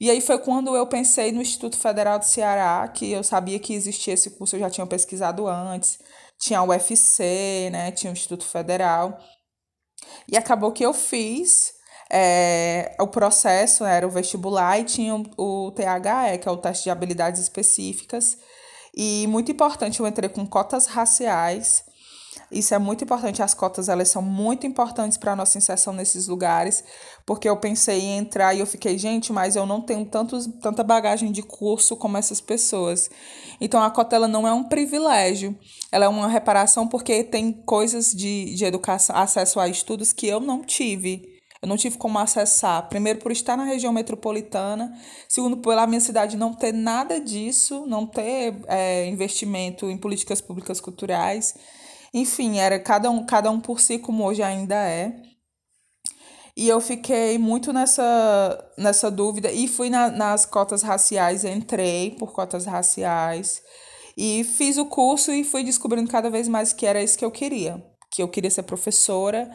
E 0.00 0.10
aí 0.10 0.22
foi 0.22 0.38
quando 0.38 0.74
eu 0.74 0.86
pensei 0.86 1.30
no 1.30 1.42
Instituto 1.42 1.76
Federal 1.76 2.18
do 2.18 2.24
Ceará, 2.24 2.88
que 2.88 3.12
eu 3.12 3.22
sabia 3.22 3.58
que 3.58 3.74
existia 3.74 4.14
esse 4.14 4.30
curso, 4.30 4.56
eu 4.56 4.60
já 4.60 4.70
tinha 4.70 4.86
pesquisado 4.86 5.46
antes. 5.46 5.98
Tinha 6.38 6.62
o 6.62 6.68
UFC, 6.68 7.68
né? 7.70 7.90
Tinha 7.92 8.10
o 8.10 8.14
Instituto 8.14 8.44
Federal. 8.44 9.18
E 10.30 10.36
acabou 10.36 10.72
que 10.72 10.84
eu 10.84 10.94
fiz 10.94 11.75
é, 12.10 12.94
o 13.00 13.06
processo 13.06 13.84
era 13.84 14.06
o 14.06 14.10
vestibular 14.10 14.78
e 14.78 14.84
tinha 14.84 15.14
o, 15.14 15.66
o 15.66 15.70
THE, 15.72 16.38
que 16.40 16.48
é 16.48 16.50
o 16.50 16.56
teste 16.56 16.84
de 16.84 16.90
habilidades 16.90 17.40
específicas. 17.40 18.38
E 18.96 19.26
muito 19.26 19.52
importante, 19.52 20.00
eu 20.00 20.06
entrei 20.06 20.28
com 20.28 20.46
cotas 20.46 20.86
raciais. 20.86 21.84
Isso 22.50 22.74
é 22.74 22.78
muito 22.78 23.02
importante, 23.02 23.42
as 23.42 23.54
cotas 23.54 23.88
elas 23.88 24.08
são 24.08 24.22
muito 24.22 24.66
importantes 24.66 25.18
para 25.18 25.32
a 25.32 25.36
nossa 25.36 25.58
inserção 25.58 25.92
nesses 25.92 26.28
lugares, 26.28 26.84
porque 27.24 27.48
eu 27.48 27.56
pensei 27.56 28.00
em 28.00 28.18
entrar 28.18 28.54
e 28.54 28.60
eu 28.60 28.66
fiquei, 28.66 28.96
gente, 28.96 29.32
mas 29.32 29.56
eu 29.56 29.66
não 29.66 29.80
tenho 29.80 30.04
tantos, 30.04 30.46
tanta 30.62 30.84
bagagem 30.84 31.32
de 31.32 31.42
curso 31.42 31.96
como 31.96 32.16
essas 32.16 32.40
pessoas. 32.40 33.10
Então 33.60 33.82
a 33.82 33.90
cota 33.90 34.14
ela 34.14 34.28
não 34.28 34.46
é 34.46 34.52
um 34.52 34.62
privilégio, 34.62 35.58
ela 35.90 36.04
é 36.04 36.08
uma 36.08 36.28
reparação 36.28 36.86
porque 36.86 37.24
tem 37.24 37.52
coisas 37.52 38.12
de, 38.12 38.54
de 38.54 38.64
educação, 38.64 39.16
acesso 39.16 39.58
a 39.58 39.66
estudos 39.66 40.12
que 40.12 40.28
eu 40.28 40.38
não 40.38 40.62
tive. 40.62 41.35
Eu 41.62 41.68
não 41.68 41.76
tive 41.76 41.96
como 41.96 42.18
acessar, 42.18 42.88
primeiro 42.88 43.18
por 43.18 43.32
estar 43.32 43.56
na 43.56 43.64
região 43.64 43.92
metropolitana, 43.92 44.92
segundo 45.28 45.56
pela 45.56 45.86
minha 45.86 46.00
cidade 46.00 46.36
não 46.36 46.52
ter 46.52 46.72
nada 46.72 47.20
disso, 47.20 47.86
não 47.86 48.06
ter 48.06 48.56
é, 48.66 49.06
investimento 49.06 49.90
em 49.90 49.96
políticas 49.96 50.40
públicas 50.40 50.80
culturais. 50.80 51.54
Enfim, 52.12 52.58
era 52.58 52.78
cada 52.78 53.10
um, 53.10 53.24
cada 53.24 53.50
um 53.50 53.60
por 53.60 53.80
si, 53.80 53.98
como 53.98 54.24
hoje 54.24 54.42
ainda 54.42 54.76
é. 54.76 55.14
E 56.56 56.68
eu 56.68 56.80
fiquei 56.80 57.36
muito 57.36 57.72
nessa, 57.72 58.72
nessa 58.78 59.10
dúvida 59.10 59.52
e 59.52 59.68
fui 59.68 59.90
na, 59.90 60.10
nas 60.10 60.46
cotas 60.46 60.82
raciais, 60.82 61.44
entrei 61.44 62.12
por 62.12 62.32
cotas 62.32 62.64
raciais 62.64 63.60
e 64.16 64.42
fiz 64.42 64.78
o 64.78 64.86
curso 64.86 65.30
e 65.32 65.44
fui 65.44 65.62
descobrindo 65.62 66.10
cada 66.10 66.30
vez 66.30 66.48
mais 66.48 66.72
que 66.72 66.86
era 66.86 67.02
isso 67.02 67.18
que 67.18 67.24
eu 67.24 67.30
queria, 67.30 67.84
que 68.10 68.22
eu 68.22 68.28
queria 68.28 68.50
ser 68.50 68.62
professora 68.62 69.50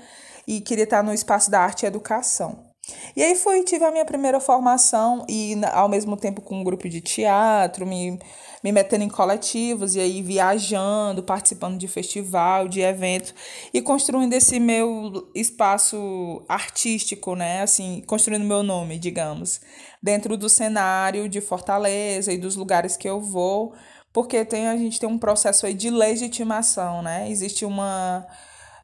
e 0.51 0.59
queria 0.59 0.83
estar 0.83 1.01
no 1.01 1.13
espaço 1.13 1.49
da 1.49 1.61
arte 1.61 1.83
e 1.83 1.85
educação. 1.85 2.69
E 3.15 3.23
aí 3.23 3.35
fui, 3.35 3.63
tive 3.63 3.85
a 3.85 3.91
minha 3.91 4.03
primeira 4.03 4.37
formação 4.41 5.25
e 5.29 5.55
ao 5.71 5.87
mesmo 5.87 6.17
tempo 6.17 6.41
com 6.41 6.59
um 6.59 6.63
grupo 6.63 6.89
de 6.89 6.99
teatro, 6.99 7.85
me, 7.85 8.19
me 8.61 8.69
metendo 8.69 9.05
em 9.05 9.07
coletivos 9.07 9.95
e 9.95 10.01
aí 10.01 10.21
viajando, 10.21 11.23
participando 11.23 11.77
de 11.77 11.87
festival, 11.87 12.67
de 12.67 12.81
evento 12.81 13.33
e 13.73 13.81
construindo 13.81 14.33
esse 14.33 14.59
meu 14.59 15.29
espaço 15.33 16.43
artístico, 16.49 17.33
né? 17.33 17.61
Assim, 17.61 18.03
construindo 18.05 18.43
meu 18.43 18.61
nome, 18.61 18.99
digamos, 18.99 19.61
dentro 20.03 20.35
do 20.35 20.49
cenário 20.49 21.29
de 21.29 21.39
Fortaleza 21.39 22.33
e 22.33 22.37
dos 22.37 22.57
lugares 22.57 22.97
que 22.97 23.07
eu 23.07 23.21
vou, 23.21 23.73
porque 24.11 24.43
tem 24.43 24.67
a 24.67 24.75
gente 24.75 24.99
tem 24.99 25.07
um 25.07 25.19
processo 25.19 25.65
aí 25.65 25.73
de 25.73 25.89
legitimação, 25.89 27.01
né? 27.01 27.29
Existe 27.29 27.63
uma 27.63 28.27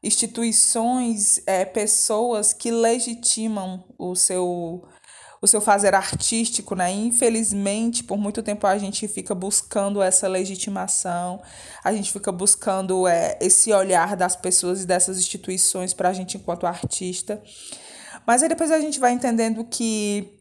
instituições, 0.04 1.42
é, 1.46 1.66
pessoas 1.66 2.54
que 2.54 2.72
legitimam 2.72 3.84
o 3.98 4.16
seu 4.16 4.84
o 5.40 5.46
seu 5.46 5.62
fazer 5.62 5.94
artístico, 5.94 6.74
né? 6.76 6.92
Infelizmente, 6.92 8.04
por 8.04 8.18
muito 8.18 8.42
tempo 8.42 8.66
a 8.66 8.78
gente 8.78 9.08
fica 9.08 9.36
buscando 9.36 10.02
essa 10.02 10.28
legitimação, 10.28 11.40
a 11.84 11.94
gente 11.94 12.12
fica 12.12 12.32
buscando 12.32 13.08
é, 13.08 13.38
esse 13.40 13.72
olhar 13.72 14.16
das 14.16 14.36
pessoas 14.36 14.82
e 14.82 14.88
dessas 14.88 15.20
instituições 15.20 15.94
para 15.94 16.10
a 16.10 16.14
gente 16.14 16.38
enquanto 16.38 16.66
artista. 16.66 17.42
Mas 18.26 18.42
aí 18.42 18.50
depois 18.50 18.72
a 18.72 18.80
gente 18.80 19.00
vai 19.00 19.12
entendendo 19.12 19.64
que 19.64 20.37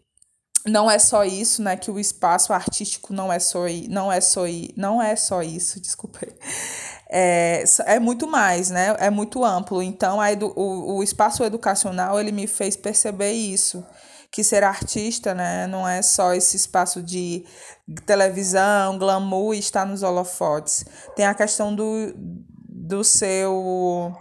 não 0.66 0.90
é 0.90 0.98
só 0.98 1.24
isso, 1.24 1.62
né? 1.62 1.76
Que 1.76 1.90
o 1.90 1.98
espaço 1.98 2.52
artístico 2.52 3.12
não 3.12 3.32
é 3.32 3.38
só 3.38 3.60
não 3.88 4.12
é 4.12 4.20
só 4.20 4.42
não 4.76 5.00
é 5.00 5.14
só 5.16 5.42
isso, 5.42 5.78
desculpa 5.80 6.20
é, 7.08 7.62
é 7.86 7.98
muito 8.00 8.26
mais, 8.26 8.70
né? 8.70 8.96
É 8.98 9.10
muito 9.10 9.44
amplo. 9.44 9.82
Então, 9.82 10.20
a 10.20 10.32
edu, 10.32 10.52
o, 10.56 10.96
o 10.96 11.02
espaço 11.02 11.44
educacional, 11.44 12.18
ele 12.18 12.32
me 12.32 12.46
fez 12.46 12.76
perceber 12.76 13.32
isso, 13.32 13.86
que 14.30 14.42
ser 14.42 14.64
artista, 14.64 15.34
né, 15.34 15.66
não 15.66 15.88
é 15.88 16.02
só 16.02 16.34
esse 16.34 16.56
espaço 16.56 17.02
de 17.02 17.44
televisão, 18.04 18.98
glamour 18.98 19.54
e 19.54 19.58
estar 19.58 19.86
nos 19.86 20.02
holofotes. 20.02 20.84
Tem 21.14 21.26
a 21.26 21.34
questão 21.34 21.74
do, 21.74 22.12
do 22.68 23.04
seu 23.04 24.12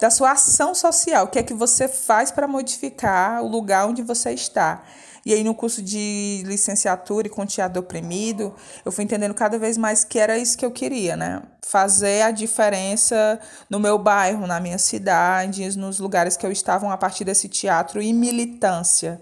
da 0.00 0.10
sua 0.10 0.32
ação 0.32 0.74
social, 0.74 1.24
o 1.24 1.28
que 1.28 1.38
é 1.38 1.42
que 1.42 1.54
você 1.54 1.88
faz 1.88 2.30
para 2.30 2.46
modificar 2.46 3.42
o 3.42 3.48
lugar 3.48 3.86
onde 3.86 4.02
você 4.02 4.32
está. 4.32 4.84
E 5.24 5.32
aí, 5.32 5.42
no 5.42 5.54
curso 5.54 5.80
de 5.80 6.42
licenciatura 6.44 7.26
e 7.26 7.30
com 7.30 7.46
teatro 7.46 7.80
oprimido, 7.80 8.54
eu 8.84 8.92
fui 8.92 9.04
entendendo 9.04 9.32
cada 9.32 9.58
vez 9.58 9.78
mais 9.78 10.04
que 10.04 10.18
era 10.18 10.36
isso 10.36 10.58
que 10.58 10.66
eu 10.66 10.70
queria, 10.70 11.16
né? 11.16 11.42
Fazer 11.66 12.22
a 12.22 12.30
diferença 12.30 13.40
no 13.70 13.80
meu 13.80 13.98
bairro, 13.98 14.46
na 14.46 14.60
minha 14.60 14.76
cidade, 14.76 15.76
nos 15.78 15.98
lugares 15.98 16.36
que 16.36 16.44
eu 16.44 16.52
estava 16.52 16.92
a 16.92 16.96
partir 16.96 17.24
desse 17.24 17.48
teatro 17.48 18.02
e 18.02 18.12
militância, 18.12 19.18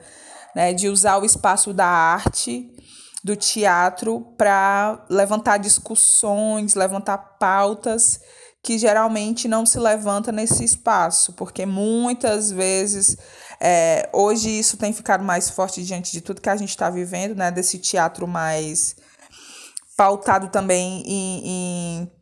né? 0.56 0.72
De 0.72 0.88
usar 0.88 1.18
o 1.18 1.24
espaço 1.24 1.72
da 1.72 1.86
arte 1.86 2.68
do 3.22 3.36
teatro 3.36 4.34
para 4.36 5.04
levantar 5.08 5.58
discussões, 5.58 6.74
levantar 6.74 7.18
pautas 7.38 8.20
que 8.62 8.78
geralmente 8.78 9.48
não 9.48 9.66
se 9.66 9.78
levanta 9.78 10.30
nesse 10.30 10.62
espaço, 10.62 11.32
porque 11.32 11.66
muitas 11.66 12.50
vezes 12.50 13.16
é, 13.64 14.08
hoje 14.12 14.50
isso 14.50 14.76
tem 14.76 14.92
ficado 14.92 15.22
mais 15.22 15.48
forte 15.48 15.84
diante 15.84 16.10
de 16.10 16.20
tudo 16.20 16.40
que 16.40 16.48
a 16.48 16.56
gente 16.56 16.70
está 16.70 16.90
vivendo, 16.90 17.36
né? 17.36 17.48
Desse 17.48 17.78
teatro 17.78 18.26
mais 18.26 18.96
pautado 19.96 20.48
também 20.48 21.04
em, 21.06 21.42
em 21.46 22.12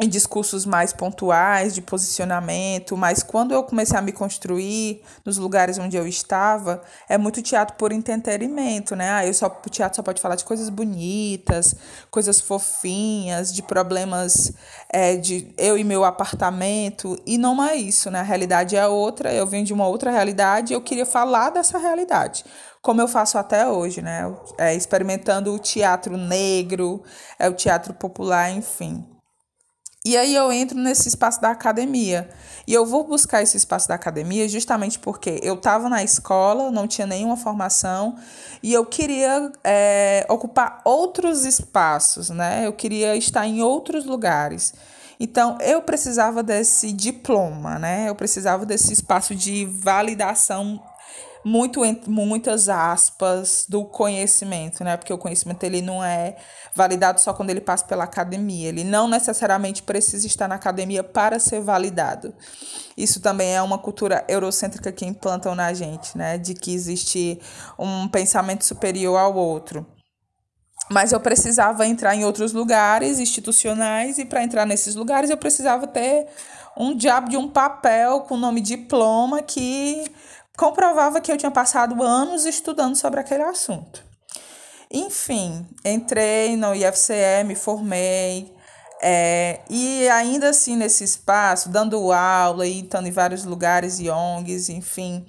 em 0.00 0.08
discursos 0.08 0.66
mais 0.66 0.92
pontuais, 0.92 1.72
de 1.72 1.80
posicionamento, 1.80 2.96
mas 2.96 3.22
quando 3.22 3.54
eu 3.54 3.62
comecei 3.62 3.96
a 3.96 4.02
me 4.02 4.10
construir 4.10 5.02
nos 5.24 5.38
lugares 5.38 5.78
onde 5.78 5.96
eu 5.96 6.04
estava, 6.04 6.82
é 7.08 7.16
muito 7.16 7.40
teatro 7.40 7.76
por 7.76 7.92
entretenimento, 7.92 8.96
né? 8.96 9.10
Ah, 9.10 9.24
eu 9.24 9.32
só, 9.32 9.46
o 9.46 9.70
teatro 9.70 9.94
só 9.94 10.02
pode 10.02 10.20
falar 10.20 10.34
de 10.34 10.44
coisas 10.44 10.68
bonitas, 10.68 11.76
coisas 12.10 12.40
fofinhas, 12.40 13.54
de 13.54 13.62
problemas 13.62 14.52
é, 14.92 15.16
de 15.16 15.54
eu 15.56 15.78
e 15.78 15.84
meu 15.84 16.02
apartamento, 16.04 17.16
e 17.24 17.38
não 17.38 17.62
é 17.62 17.76
isso, 17.76 18.10
né? 18.10 18.18
A 18.18 18.24
realidade 18.24 18.74
é 18.74 18.88
outra, 18.88 19.32
eu 19.32 19.46
venho 19.46 19.64
de 19.64 19.72
uma 19.72 19.86
outra 19.86 20.10
realidade 20.10 20.72
e 20.72 20.74
eu 20.74 20.82
queria 20.82 21.06
falar 21.06 21.50
dessa 21.50 21.78
realidade 21.78 22.44
como 22.82 23.00
eu 23.00 23.08
faço 23.08 23.38
até 23.38 23.66
hoje, 23.66 24.02
né? 24.02 24.30
É, 24.58 24.74
experimentando 24.74 25.54
o 25.54 25.58
teatro 25.58 26.18
negro, 26.18 27.02
é 27.38 27.48
o 27.48 27.54
teatro 27.54 27.94
popular, 27.94 28.50
enfim. 28.50 29.13
E 30.06 30.18
aí 30.18 30.34
eu 30.34 30.52
entro 30.52 30.78
nesse 30.78 31.08
espaço 31.08 31.40
da 31.40 31.48
academia. 31.48 32.28
E 32.66 32.74
eu 32.74 32.84
vou 32.84 33.04
buscar 33.04 33.42
esse 33.42 33.56
espaço 33.56 33.88
da 33.88 33.94
academia 33.94 34.46
justamente 34.46 34.98
porque 34.98 35.40
eu 35.42 35.54
estava 35.54 35.88
na 35.88 36.04
escola, 36.04 36.70
não 36.70 36.86
tinha 36.86 37.06
nenhuma 37.06 37.38
formação, 37.38 38.16
e 38.62 38.70
eu 38.72 38.84
queria 38.84 39.50
é, 39.64 40.26
ocupar 40.28 40.82
outros 40.84 41.46
espaços, 41.46 42.28
né? 42.28 42.66
Eu 42.66 42.74
queria 42.74 43.16
estar 43.16 43.46
em 43.46 43.62
outros 43.62 44.04
lugares. 44.04 44.74
Então, 45.18 45.56
eu 45.60 45.80
precisava 45.80 46.42
desse 46.42 46.92
diploma, 46.92 47.78
né? 47.78 48.06
Eu 48.06 48.14
precisava 48.14 48.66
desse 48.66 48.92
espaço 48.92 49.34
de 49.34 49.64
validação 49.64 50.82
muito 51.44 51.84
entre 51.84 52.10
muitas 52.10 52.68
aspas 52.70 53.66
do 53.68 53.84
conhecimento, 53.84 54.82
né? 54.82 54.96
Porque 54.96 55.12
o 55.12 55.18
conhecimento 55.18 55.62
ele 55.62 55.82
não 55.82 56.02
é 56.02 56.36
validado 56.74 57.20
só 57.20 57.34
quando 57.34 57.50
ele 57.50 57.60
passa 57.60 57.84
pela 57.84 58.04
academia. 58.04 58.68
Ele 58.68 58.82
não 58.82 59.06
necessariamente 59.06 59.82
precisa 59.82 60.26
estar 60.26 60.48
na 60.48 60.54
academia 60.54 61.04
para 61.04 61.38
ser 61.38 61.60
validado. 61.60 62.34
Isso 62.96 63.20
também 63.20 63.54
é 63.54 63.60
uma 63.60 63.78
cultura 63.78 64.24
eurocêntrica 64.26 64.90
que 64.90 65.04
implantam 65.04 65.54
na 65.54 65.74
gente, 65.74 66.16
né? 66.16 66.38
De 66.38 66.54
que 66.54 66.72
existe 66.72 67.38
um 67.78 68.08
pensamento 68.08 68.64
superior 68.64 69.18
ao 69.18 69.34
outro. 69.34 69.86
Mas 70.90 71.12
eu 71.12 71.20
precisava 71.20 71.86
entrar 71.86 72.14
em 72.14 72.24
outros 72.24 72.52
lugares 72.52 73.18
institucionais 73.18 74.18
e 74.18 74.24
para 74.24 74.42
entrar 74.42 74.66
nesses 74.66 74.94
lugares 74.94 75.30
eu 75.30 75.36
precisava 75.36 75.86
ter 75.86 76.26
um 76.76 76.94
diabo 76.94 77.30
de 77.30 77.36
um 77.36 77.48
papel 77.48 78.20
com 78.22 78.36
nome 78.36 78.60
diploma 78.60 79.40
que 79.40 80.04
comprovava 80.56 81.20
que 81.20 81.30
eu 81.30 81.36
tinha 81.36 81.50
passado 81.50 82.02
anos 82.02 82.44
estudando 82.44 82.96
sobre 82.96 83.20
aquele 83.20 83.42
assunto. 83.42 84.04
Enfim, 84.90 85.66
entrei 85.84 86.56
no 86.56 86.74
IFCE, 86.74 87.44
me 87.44 87.54
formei, 87.54 88.54
é, 89.02 89.60
e 89.68 90.08
ainda 90.08 90.48
assim 90.48 90.76
nesse 90.76 91.04
espaço, 91.04 91.68
dando 91.68 92.12
aula 92.12 92.66
e 92.66 92.80
estando 92.80 93.06
em 93.06 93.12
vários 93.12 93.44
lugares 93.44 93.98
e 93.98 94.08
ONGs, 94.08 94.68
enfim, 94.68 95.26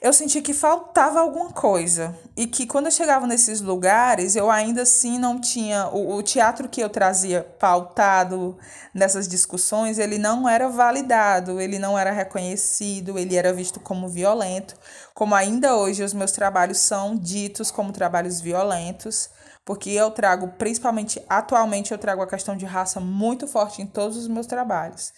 eu 0.00 0.14
senti 0.14 0.40
que 0.40 0.54
faltava 0.54 1.20
alguma 1.20 1.52
coisa. 1.52 2.16
E 2.34 2.46
que 2.46 2.66
quando 2.66 2.86
eu 2.86 2.90
chegava 2.90 3.26
nesses 3.26 3.60
lugares, 3.60 4.34
eu 4.34 4.50
ainda 4.50 4.82
assim 4.82 5.18
não 5.18 5.38
tinha. 5.38 5.88
O, 5.88 6.14
o 6.14 6.22
teatro 6.22 6.68
que 6.68 6.80
eu 6.80 6.88
trazia 6.88 7.42
pautado 7.58 8.56
nessas 8.94 9.28
discussões, 9.28 9.98
ele 9.98 10.16
não 10.16 10.48
era 10.48 10.68
validado, 10.70 11.60
ele 11.60 11.78
não 11.78 11.98
era 11.98 12.10
reconhecido, 12.10 13.18
ele 13.18 13.36
era 13.36 13.52
visto 13.52 13.78
como 13.78 14.08
violento. 14.08 14.74
Como 15.12 15.34
ainda 15.34 15.76
hoje 15.76 16.02
os 16.02 16.14
meus 16.14 16.32
trabalhos 16.32 16.78
são 16.78 17.14
ditos 17.14 17.70
como 17.70 17.92
trabalhos 17.92 18.40
violentos, 18.40 19.28
porque 19.66 19.90
eu 19.90 20.10
trago, 20.10 20.48
principalmente 20.56 21.22
atualmente, 21.28 21.92
eu 21.92 21.98
trago 21.98 22.22
a 22.22 22.26
questão 22.26 22.56
de 22.56 22.64
raça 22.64 23.00
muito 23.00 23.46
forte 23.46 23.82
em 23.82 23.86
todos 23.86 24.16
os 24.16 24.28
meus 24.28 24.46
trabalhos. 24.46 25.12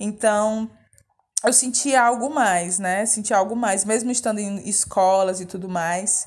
Então, 0.00 0.70
eu 1.44 1.52
sentia 1.52 2.02
algo 2.02 2.30
mais, 2.30 2.78
né? 2.78 3.06
Sentia 3.06 3.36
algo 3.36 3.54
mais, 3.54 3.84
mesmo 3.84 4.10
estando 4.10 4.38
em 4.38 4.68
escolas 4.68 5.40
e 5.40 5.46
tudo 5.46 5.68
mais. 5.68 6.26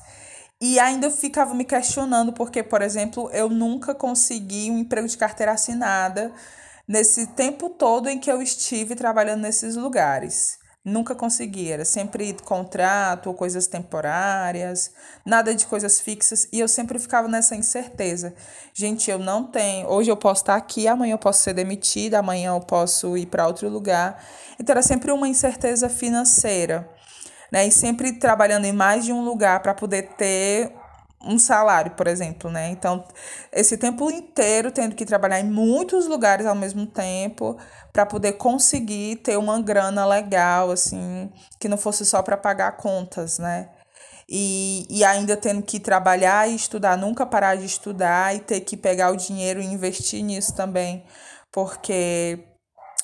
E 0.60 0.78
ainda 0.78 1.06
eu 1.06 1.10
ficava 1.10 1.54
me 1.54 1.64
questionando, 1.64 2.32
porque, 2.32 2.62
por 2.62 2.82
exemplo, 2.82 3.30
eu 3.32 3.48
nunca 3.48 3.94
consegui 3.94 4.70
um 4.70 4.78
emprego 4.78 5.06
de 5.08 5.16
carteira 5.16 5.52
assinada 5.52 6.32
nesse 6.86 7.28
tempo 7.28 7.70
todo 7.70 8.08
em 8.08 8.18
que 8.18 8.30
eu 8.30 8.42
estive 8.42 8.94
trabalhando 8.96 9.42
nesses 9.42 9.76
lugares. 9.76 10.57
Nunca 10.88 11.14
consegui, 11.14 11.70
era 11.70 11.84
sempre 11.84 12.34
contrato 12.42 13.26
ou 13.26 13.34
coisas 13.34 13.66
temporárias, 13.66 14.90
nada 15.22 15.54
de 15.54 15.66
coisas 15.66 16.00
fixas, 16.00 16.48
e 16.50 16.58
eu 16.58 16.66
sempre 16.66 16.98
ficava 16.98 17.28
nessa 17.28 17.54
incerteza. 17.54 18.34
Gente, 18.72 19.10
eu 19.10 19.18
não 19.18 19.44
tenho. 19.44 19.86
Hoje 19.86 20.10
eu 20.10 20.16
posso 20.16 20.40
estar 20.40 20.56
aqui, 20.56 20.88
amanhã 20.88 21.12
eu 21.12 21.18
posso 21.18 21.42
ser 21.42 21.52
demitida, 21.52 22.20
amanhã 22.20 22.54
eu 22.54 22.60
posso 22.60 23.18
ir 23.18 23.26
para 23.26 23.46
outro 23.46 23.68
lugar. 23.68 24.24
Então 24.58 24.72
era 24.72 24.82
sempre 24.82 25.12
uma 25.12 25.28
incerteza 25.28 25.90
financeira, 25.90 26.88
né? 27.52 27.66
E 27.66 27.70
sempre 27.70 28.14
trabalhando 28.14 28.64
em 28.64 28.72
mais 28.72 29.04
de 29.04 29.12
um 29.12 29.22
lugar 29.22 29.60
para 29.60 29.74
poder 29.74 30.14
ter 30.16 30.72
um 31.22 31.38
salário, 31.38 31.92
por 31.92 32.06
exemplo, 32.06 32.50
né? 32.50 32.70
Então, 32.70 33.04
esse 33.52 33.76
tempo 33.76 34.10
inteiro 34.10 34.70
tendo 34.70 34.94
que 34.94 35.04
trabalhar 35.04 35.40
em 35.40 35.50
muitos 35.50 36.06
lugares 36.06 36.46
ao 36.46 36.54
mesmo 36.54 36.86
tempo 36.86 37.56
para 37.92 38.06
poder 38.06 38.34
conseguir 38.34 39.16
ter 39.16 39.36
uma 39.36 39.60
grana 39.60 40.06
legal, 40.06 40.70
assim, 40.70 41.30
que 41.58 41.68
não 41.68 41.76
fosse 41.76 42.06
só 42.06 42.22
para 42.22 42.36
pagar 42.36 42.76
contas, 42.76 43.38
né? 43.38 43.68
E, 44.28 44.86
e 44.90 45.04
ainda 45.04 45.36
tendo 45.36 45.62
que 45.62 45.80
trabalhar 45.80 46.48
e 46.48 46.54
estudar, 46.54 46.96
nunca 46.96 47.24
parar 47.26 47.56
de 47.56 47.64
estudar 47.64 48.36
e 48.36 48.40
ter 48.40 48.60
que 48.60 48.76
pegar 48.76 49.10
o 49.10 49.16
dinheiro 49.16 49.60
e 49.60 49.64
investir 49.64 50.22
nisso 50.22 50.54
também, 50.54 51.04
porque 51.50 52.44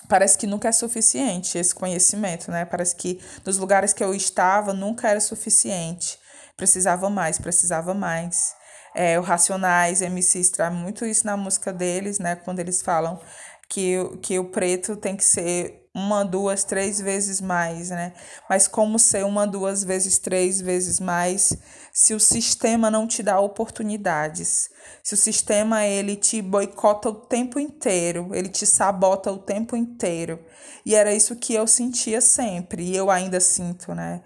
parece 0.09 0.37
que 0.37 0.47
nunca 0.47 0.69
é 0.69 0.73
suficiente 0.73 1.59
esse 1.59 1.75
conhecimento, 1.75 2.51
né? 2.51 2.65
Parece 2.65 2.95
que 2.95 3.21
nos 3.45 3.57
lugares 3.59 3.93
que 3.93 4.05
eu 4.05 4.15
estava 4.15 4.73
nunca 4.73 5.09
era 5.09 5.21
suficiente. 5.21 6.19
Precisava 6.57 7.11
mais, 7.11 7.39
precisava 7.39 7.95
mais. 7.95 8.55
É, 8.95 9.19
o 9.19 9.23
Racionais, 9.23 10.01
MCs, 10.01 10.51
traz 10.51 10.73
muito 10.73 11.05
isso 11.05 11.27
na 11.27 11.37
música 11.37 11.73
deles, 11.73 12.19
né? 12.19 12.37
Quando 12.37 12.61
eles 12.61 12.81
falam 12.81 13.21
que, 13.69 13.97
que 14.23 14.39
o 14.39 14.51
preto 14.51 14.97
tem 14.97 15.17
que 15.17 15.25
ser 15.25 15.85
uma, 15.95 16.25
duas, 16.25 16.65
três 16.65 17.01
vezes 17.01 17.41
mais, 17.41 17.91
né? 17.91 18.13
Mas 18.51 18.67
como 18.67 18.99
ser 18.99 19.25
uma, 19.25 19.47
duas 19.47 19.85
vezes, 19.85 20.19
três 20.19 20.61
vezes 20.61 20.99
mais 20.99 21.57
se 21.93 22.13
o 22.15 22.21
sistema 22.21 22.91
não 22.91 23.07
te 23.07 23.23
dá 23.23 23.39
oportunidades? 23.39 24.69
Se 25.03 25.15
o 25.15 25.17
sistema 25.17 25.87
ele 25.87 26.17
te 26.17 26.43
boicota 26.43 27.09
o 27.09 27.15
tempo 27.15 27.61
inteiro, 27.61 28.31
ele 28.35 28.49
te 28.49 28.67
sabota 28.67 29.31
o 29.31 29.39
tempo 29.39 29.77
inteiro. 29.77 30.45
E 30.85 30.95
era 30.95 31.15
isso 31.15 31.37
que 31.37 31.55
eu 31.55 31.67
sentia 31.67 32.21
sempre, 32.21 32.83
e 32.83 32.97
eu 32.97 33.11
ainda 33.11 33.39
sinto, 33.39 33.95
né? 33.95 34.23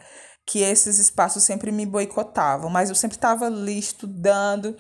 Que 0.49 0.61
esses 0.61 0.99
espaços 0.99 1.43
sempre 1.43 1.71
me 1.71 1.85
boicotavam, 1.85 2.71
mas 2.71 2.89
eu 2.89 2.95
sempre 2.95 3.19
estava 3.19 3.45
ali 3.45 3.79
estudando 3.79 4.75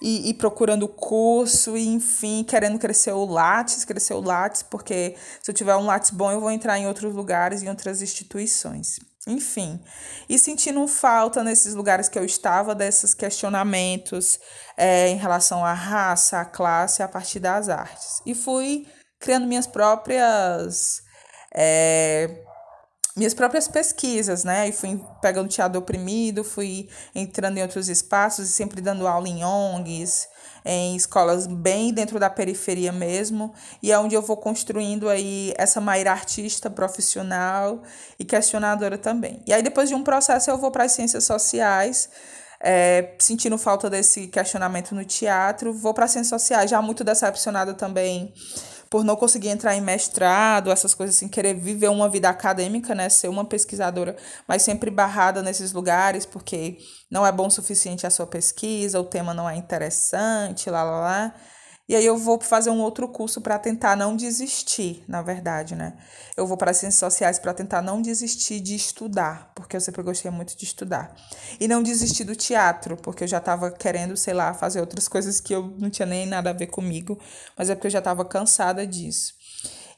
e, 0.00 0.30
e, 0.30 0.34
procurando 0.34 0.88
curso 0.88 1.76
e, 1.76 1.86
enfim, 1.86 2.42
querendo 2.42 2.78
crescer 2.78 3.12
o 3.12 3.26
Lattes, 3.26 3.84
crescer 3.84 4.14
o 4.14 4.22
Lattes, 4.22 4.62
porque 4.62 5.14
se 5.42 5.50
eu 5.50 5.54
tiver 5.54 5.76
um 5.76 5.84
Lattes 5.84 6.10
bom, 6.10 6.32
eu 6.32 6.40
vou 6.40 6.50
entrar 6.50 6.78
em 6.78 6.86
outros 6.86 7.14
lugares, 7.14 7.62
em 7.62 7.68
outras 7.68 8.00
instituições. 8.00 9.00
Enfim, 9.26 9.78
e 10.30 10.38
sentindo 10.38 10.88
falta 10.88 11.44
nesses 11.44 11.74
lugares 11.74 12.08
que 12.08 12.18
eu 12.18 12.24
estava 12.24 12.74
desses 12.74 13.12
questionamentos 13.12 14.40
é, 14.78 15.10
em 15.10 15.18
relação 15.18 15.62
à 15.62 15.74
raça, 15.74 16.40
à 16.40 16.44
classe, 16.46 17.02
a 17.02 17.06
partir 17.06 17.38
das 17.38 17.68
artes. 17.68 18.22
E 18.24 18.34
fui 18.34 18.86
criando 19.20 19.46
minhas 19.46 19.66
próprias. 19.66 21.02
É, 21.54 22.44
minhas 23.16 23.34
próprias 23.34 23.68
pesquisas, 23.68 24.42
né? 24.44 24.68
E 24.68 24.72
fui 24.72 25.00
pegando 25.20 25.48
teatro 25.48 25.78
oprimido, 25.78 26.42
fui 26.42 26.88
entrando 27.14 27.58
em 27.58 27.62
outros 27.62 27.88
espaços 27.88 28.48
e 28.48 28.52
sempre 28.52 28.80
dando 28.80 29.06
aula 29.06 29.28
em 29.28 29.44
ONGs, 29.44 30.28
em 30.64 30.96
escolas 30.96 31.46
bem 31.46 31.92
dentro 31.92 32.18
da 32.18 32.30
periferia 32.30 32.92
mesmo, 32.92 33.52
e 33.82 33.92
é 33.92 33.98
onde 33.98 34.14
eu 34.14 34.22
vou 34.22 34.36
construindo 34.36 35.08
aí 35.08 35.52
essa 35.56 35.80
Maíra 35.80 36.12
artista 36.12 36.70
profissional 36.70 37.82
e 38.18 38.24
questionadora 38.24 38.96
também. 38.96 39.42
E 39.46 39.52
aí 39.52 39.62
depois 39.62 39.88
de 39.88 39.94
um 39.94 40.02
processo 40.02 40.50
eu 40.50 40.56
vou 40.56 40.70
para 40.70 40.84
as 40.84 40.92
ciências 40.92 41.24
sociais, 41.24 42.08
é, 42.60 43.14
sentindo 43.18 43.58
falta 43.58 43.90
desse 43.90 44.28
questionamento 44.28 44.94
no 44.94 45.04
teatro, 45.04 45.74
vou 45.74 45.92
para 45.92 46.04
as 46.04 46.12
ciências 46.12 46.40
sociais, 46.40 46.70
já 46.70 46.80
muito 46.80 47.02
decepcionada 47.04 47.74
também 47.74 48.32
por 48.92 49.02
não 49.04 49.16
conseguir 49.16 49.48
entrar 49.48 49.74
em 49.74 49.80
mestrado, 49.80 50.70
essas 50.70 50.92
coisas 50.92 51.16
assim, 51.16 51.26
querer 51.26 51.54
viver 51.54 51.88
uma 51.88 52.10
vida 52.10 52.28
acadêmica, 52.28 52.94
né, 52.94 53.08
ser 53.08 53.28
uma 53.28 53.42
pesquisadora, 53.42 54.14
mas 54.46 54.60
sempre 54.60 54.90
barrada 54.90 55.42
nesses 55.42 55.72
lugares, 55.72 56.26
porque 56.26 56.76
não 57.10 57.26
é 57.26 57.32
bom 57.32 57.46
o 57.46 57.50
suficiente 57.50 58.06
a 58.06 58.10
sua 58.10 58.26
pesquisa, 58.26 59.00
o 59.00 59.04
tema 59.04 59.32
não 59.32 59.48
é 59.48 59.56
interessante, 59.56 60.68
lá, 60.68 60.82
lá, 60.82 61.00
lá. 61.00 61.34
E 61.88 61.96
aí 61.96 62.06
eu 62.06 62.16
vou 62.16 62.40
fazer 62.40 62.70
um 62.70 62.80
outro 62.80 63.08
curso 63.08 63.40
para 63.40 63.58
tentar 63.58 63.96
não 63.96 64.16
desistir, 64.16 65.04
na 65.08 65.20
verdade, 65.20 65.74
né? 65.74 65.98
Eu 66.36 66.46
vou 66.46 66.56
para 66.56 66.72
ciências 66.72 67.00
sociais 67.00 67.38
para 67.38 67.52
tentar 67.52 67.82
não 67.82 68.00
desistir 68.00 68.60
de 68.60 68.74
estudar, 68.74 69.52
porque 69.54 69.76
eu 69.76 69.80
sempre 69.80 70.02
gostei 70.02 70.30
muito 70.30 70.56
de 70.56 70.64
estudar. 70.64 71.14
E 71.58 71.66
não 71.66 71.82
desistir 71.82 72.24
do 72.24 72.36
teatro, 72.36 72.96
porque 72.96 73.24
eu 73.24 73.28
já 73.28 73.38
estava 73.38 73.70
querendo, 73.70 74.16
sei 74.16 74.32
lá, 74.32 74.54
fazer 74.54 74.80
outras 74.80 75.08
coisas 75.08 75.40
que 75.40 75.54
eu 75.54 75.74
não 75.76 75.90
tinha 75.90 76.06
nem 76.06 76.24
nada 76.24 76.50
a 76.50 76.54
ver 76.54 76.68
comigo, 76.68 77.18
mas 77.58 77.68
é 77.68 77.74
porque 77.74 77.88
eu 77.88 77.92
já 77.92 77.98
estava 77.98 78.24
cansada 78.24 78.86
disso. 78.86 79.34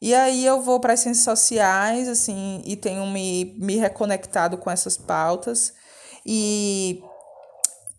E 0.01 0.15
aí 0.15 0.45
eu 0.45 0.61
vou 0.63 0.81
para 0.81 0.95
as 0.95 1.01
ciências 1.01 1.25
sociais, 1.25 2.09
assim, 2.09 2.63
e 2.65 2.77
tenho 2.77 3.07
me, 3.07 3.57
me 3.59 3.77
reconectado 3.77 4.57
com 4.59 4.71
essas 4.71 4.97
pautas. 4.97 5.73
E 6.27 7.03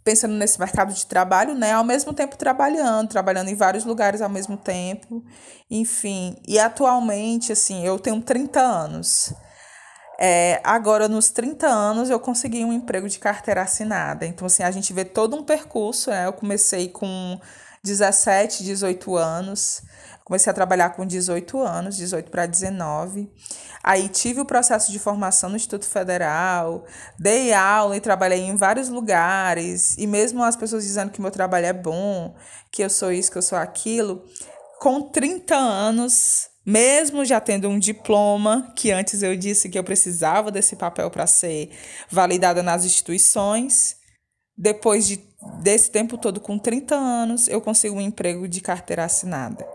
pensando 0.05 0.35
nesse 0.35 0.59
mercado 0.59 0.93
de 0.93 1.03
trabalho, 1.07 1.55
né, 1.55 1.73
ao 1.73 1.83
mesmo 1.83 2.13
tempo 2.13 2.37
trabalhando, 2.37 3.09
trabalhando 3.09 3.49
em 3.49 3.55
vários 3.55 3.83
lugares 3.83 4.21
ao 4.21 4.29
mesmo 4.29 4.55
tempo, 4.55 5.25
enfim. 5.69 6.37
E 6.47 6.59
atualmente, 6.59 7.51
assim, 7.51 7.83
eu 7.83 7.97
tenho 7.97 8.21
30 8.21 8.61
anos. 8.61 9.33
É, 10.19 10.61
agora, 10.63 11.07
nos 11.07 11.29
30 11.29 11.67
anos, 11.67 12.11
eu 12.11 12.19
consegui 12.19 12.63
um 12.63 12.71
emprego 12.71 13.09
de 13.09 13.17
carteira 13.17 13.63
assinada. 13.63 14.27
Então, 14.27 14.45
assim, 14.45 14.61
a 14.61 14.69
gente 14.69 14.93
vê 14.93 15.03
todo 15.03 15.35
um 15.35 15.43
percurso, 15.43 16.11
né? 16.11 16.27
Eu 16.27 16.33
comecei 16.33 16.87
com 16.87 17.39
17, 17.83 18.63
18 18.63 19.17
anos. 19.17 19.81
Comecei 20.25 20.49
a 20.49 20.55
trabalhar 20.55 20.89
com 20.89 21.05
18 21.05 21.61
anos, 21.61 21.97
18 21.97 22.31
para 22.31 22.47
19. 22.47 23.29
Aí 23.83 24.09
tive 24.09 24.41
o 24.41 24.45
processo 24.45 24.91
de 24.91 24.97
formação 24.97 25.51
no 25.51 25.55
Instituto 25.55 25.85
Federal, 25.85 26.83
dei 27.19 27.53
aula 27.53 27.95
e 27.95 28.01
trabalhei 28.01 28.39
em 28.39 28.55
vários 28.55 28.89
lugares, 28.89 29.95
e 29.99 30.07
mesmo 30.07 30.43
as 30.43 30.55
pessoas 30.55 30.83
dizendo 30.83 31.11
que 31.11 31.21
meu 31.21 31.29
trabalho 31.29 31.67
é 31.67 31.73
bom, 31.73 32.35
que 32.71 32.83
eu 32.83 32.89
sou 32.89 33.11
isso, 33.11 33.31
que 33.31 33.37
eu 33.37 33.41
sou 33.43 33.55
aquilo, 33.55 34.25
com 34.79 34.99
30 34.99 35.55
anos, 35.55 36.49
mesmo 36.65 37.23
já 37.23 37.39
tendo 37.39 37.69
um 37.69 37.77
diploma, 37.77 38.73
que 38.75 38.91
antes 38.91 39.21
eu 39.21 39.35
disse 39.35 39.69
que 39.69 39.77
eu 39.77 39.83
precisava 39.83 40.49
desse 40.49 40.75
papel 40.75 41.11
para 41.11 41.27
ser 41.27 41.69
validada 42.09 42.63
nas 42.63 42.83
instituições, 42.83 43.97
depois 44.57 45.05
de, 45.05 45.19
desse 45.61 45.91
tempo 45.91 46.17
todo, 46.17 46.39
com 46.39 46.57
30 46.57 46.95
anos, 46.95 47.47
eu 47.47 47.59
consigo 47.61 47.97
um 47.97 48.01
emprego 48.01 48.47
de 48.47 48.61
carteira 48.61 49.05
assinada, 49.05 49.67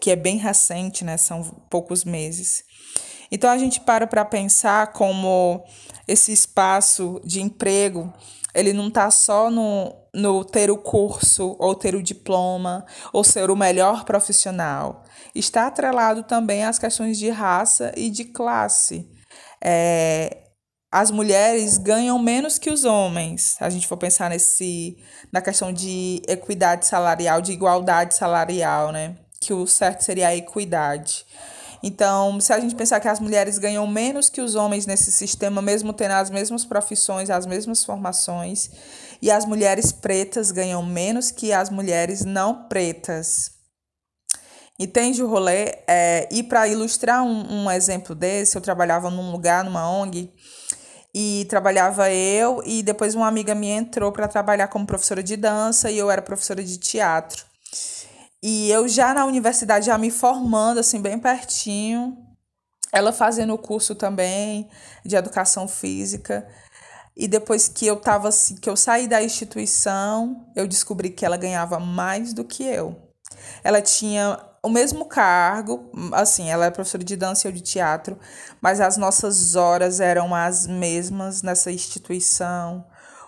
que 0.00 0.10
é 0.10 0.16
bem 0.16 0.36
recente, 0.36 1.04
né? 1.04 1.16
São 1.16 1.42
poucos 1.68 2.04
meses. 2.04 2.64
Então 3.30 3.50
a 3.50 3.58
gente 3.58 3.80
para 3.80 4.06
para 4.06 4.24
pensar 4.24 4.92
como 4.92 5.64
esse 6.06 6.32
espaço 6.32 7.20
de 7.24 7.40
emprego, 7.40 8.12
ele 8.54 8.72
não 8.72 8.88
está 8.88 9.10
só 9.10 9.50
no, 9.50 9.94
no 10.12 10.44
ter 10.44 10.70
o 10.70 10.78
curso, 10.78 11.56
ou 11.58 11.74
ter 11.74 11.94
o 11.94 12.02
diploma, 12.02 12.84
ou 13.12 13.22
ser 13.22 13.50
o 13.50 13.56
melhor 13.56 14.04
profissional. 14.04 15.04
Está 15.34 15.68
atrelado 15.68 16.24
também 16.24 16.64
às 16.64 16.78
questões 16.78 17.18
de 17.18 17.30
raça 17.30 17.92
e 17.96 18.10
de 18.10 18.24
classe. 18.24 19.08
É, 19.62 20.49
as 20.92 21.10
mulheres 21.10 21.78
ganham 21.78 22.18
menos 22.18 22.58
que 22.58 22.70
os 22.70 22.84
homens. 22.84 23.56
A 23.60 23.70
gente 23.70 23.86
for 23.86 23.96
pensar 23.96 24.28
nesse 24.28 24.98
na 25.30 25.40
questão 25.40 25.72
de 25.72 26.20
equidade 26.26 26.86
salarial, 26.86 27.40
de 27.40 27.52
igualdade 27.52 28.14
salarial, 28.14 28.90
né? 28.90 29.16
Que 29.40 29.52
o 29.52 29.66
certo 29.66 30.02
seria 30.02 30.28
a 30.28 30.36
equidade. 30.36 31.24
Então, 31.82 32.38
se 32.40 32.52
a 32.52 32.60
gente 32.60 32.74
pensar 32.74 33.00
que 33.00 33.08
as 33.08 33.20
mulheres 33.20 33.56
ganham 33.56 33.86
menos 33.86 34.28
que 34.28 34.40
os 34.40 34.54
homens 34.54 34.84
nesse 34.84 35.10
sistema, 35.10 35.62
mesmo 35.62 35.92
tendo 35.92 36.12
as 36.12 36.28
mesmas 36.28 36.64
profissões, 36.64 37.30
as 37.30 37.46
mesmas 37.46 37.84
formações, 37.84 38.70
e 39.22 39.30
as 39.30 39.46
mulheres 39.46 39.90
pretas 39.90 40.50
ganham 40.50 40.84
menos 40.84 41.30
que 41.30 41.52
as 41.52 41.70
mulheres 41.70 42.24
não 42.24 42.64
pretas. 42.68 43.52
Entende 44.78 45.22
o 45.22 45.28
rolê? 45.28 45.78
É, 45.86 46.28
e 46.30 46.42
para 46.42 46.68
ilustrar 46.68 47.22
um, 47.22 47.64
um 47.64 47.70
exemplo 47.70 48.14
desse, 48.14 48.56
eu 48.56 48.62
trabalhava 48.62 49.10
num 49.10 49.30
lugar, 49.30 49.64
numa 49.64 49.90
ONG, 49.90 50.32
e 51.14 51.46
trabalhava 51.48 52.10
eu 52.10 52.62
e 52.64 52.82
depois 52.82 53.14
uma 53.14 53.26
amiga 53.26 53.54
minha 53.54 53.76
entrou 53.76 54.12
para 54.12 54.28
trabalhar 54.28 54.68
como 54.68 54.86
professora 54.86 55.22
de 55.22 55.36
dança 55.36 55.90
e 55.90 55.98
eu 55.98 56.10
era 56.10 56.22
professora 56.22 56.62
de 56.62 56.78
teatro. 56.78 57.44
E 58.42 58.70
eu 58.70 58.88
já 58.88 59.12
na 59.12 59.26
universidade 59.26 59.86
já 59.86 59.98
me 59.98 60.10
formando 60.10 60.80
assim 60.80 61.00
bem 61.00 61.18
pertinho, 61.18 62.16
ela 62.92 63.12
fazendo 63.12 63.54
o 63.54 63.58
curso 63.58 63.94
também 63.94 64.68
de 65.04 65.16
educação 65.16 65.68
física. 65.68 66.46
E 67.16 67.28
depois 67.28 67.68
que 67.68 67.86
eu 67.86 67.96
tava 67.96 68.28
assim, 68.28 68.56
que 68.56 68.70
eu 68.70 68.76
saí 68.76 69.06
da 69.06 69.22
instituição, 69.22 70.46
eu 70.56 70.66
descobri 70.66 71.10
que 71.10 71.26
ela 71.26 71.36
ganhava 71.36 71.78
mais 71.78 72.32
do 72.32 72.44
que 72.44 72.64
eu. 72.64 72.96
Ela 73.62 73.82
tinha 73.82 74.38
o 74.62 74.68
mesmo 74.68 75.06
cargo, 75.06 75.90
assim, 76.12 76.50
ela 76.50 76.66
é 76.66 76.70
professora 76.70 77.02
de 77.02 77.16
dança 77.16 77.48
eu 77.48 77.52
de 77.52 77.60
teatro, 77.60 78.18
mas 78.60 78.80
as 78.80 78.96
nossas 78.96 79.56
horas 79.56 80.00
eram 80.00 80.34
as 80.34 80.66
mesmas 80.66 81.42
nessa 81.42 81.72
instituição. 81.72 82.84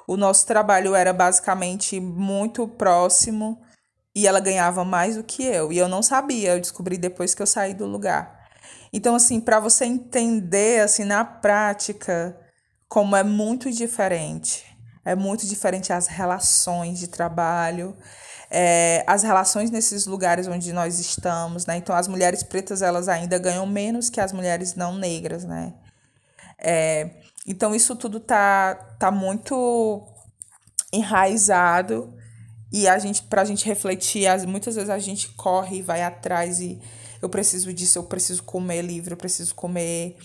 O 0.06 0.16
nosso 0.16 0.46
trabalho 0.46 0.94
era 0.94 1.12
basicamente 1.12 1.98
muito 1.98 2.68
próximo 2.68 3.62
e 4.14 4.26
ela 4.26 4.40
ganhava 4.40 4.84
mais 4.84 5.16
do 5.16 5.24
que 5.24 5.42
eu. 5.42 5.72
E 5.72 5.78
eu 5.78 5.88
não 5.88 6.02
sabia, 6.02 6.52
eu 6.52 6.60
descobri 6.60 6.98
depois 6.98 7.34
que 7.34 7.40
eu 7.40 7.46
saí 7.46 7.72
do 7.72 7.86
lugar. 7.86 8.42
Então, 8.92 9.14
assim, 9.14 9.40
para 9.40 9.58
você 9.58 9.86
entender, 9.86 10.80
assim, 10.82 11.04
na 11.04 11.24
prática, 11.24 12.38
como 12.88 13.16
é 13.16 13.22
muito 13.22 13.70
diferente. 13.70 14.71
É 15.04 15.14
muito 15.14 15.46
diferente 15.46 15.92
as 15.92 16.06
relações 16.06 16.98
de 16.98 17.08
trabalho, 17.08 17.96
é, 18.50 19.02
as 19.06 19.22
relações 19.22 19.70
nesses 19.70 20.06
lugares 20.06 20.46
onde 20.46 20.72
nós 20.72 20.98
estamos, 20.98 21.66
né? 21.66 21.76
Então, 21.76 21.96
as 21.96 22.06
mulheres 22.06 22.42
pretas, 22.42 22.82
elas 22.82 23.08
ainda 23.08 23.38
ganham 23.38 23.66
menos 23.66 24.10
que 24.10 24.20
as 24.20 24.32
mulheres 24.32 24.74
não 24.74 24.94
negras, 24.94 25.44
né? 25.44 25.74
É, 26.58 27.10
então, 27.46 27.74
isso 27.74 27.96
tudo 27.96 28.20
tá, 28.20 28.74
tá 28.98 29.10
muito 29.10 30.06
enraizado 30.92 32.14
e 32.72 32.86
a 32.88 32.98
gente, 32.98 33.22
pra 33.22 33.44
gente 33.44 33.66
refletir, 33.66 34.26
as, 34.26 34.44
muitas 34.44 34.76
vezes 34.76 34.90
a 34.90 34.98
gente 34.98 35.28
corre 35.30 35.78
e 35.78 35.82
vai 35.82 36.02
atrás 36.02 36.60
e 36.60 36.80
eu 37.20 37.28
preciso 37.28 37.72
disso, 37.72 37.98
eu 37.98 38.04
preciso 38.04 38.42
comer 38.42 38.82
livro, 38.82 39.12
eu 39.12 39.16
preciso 39.16 39.54
comer 39.54 40.16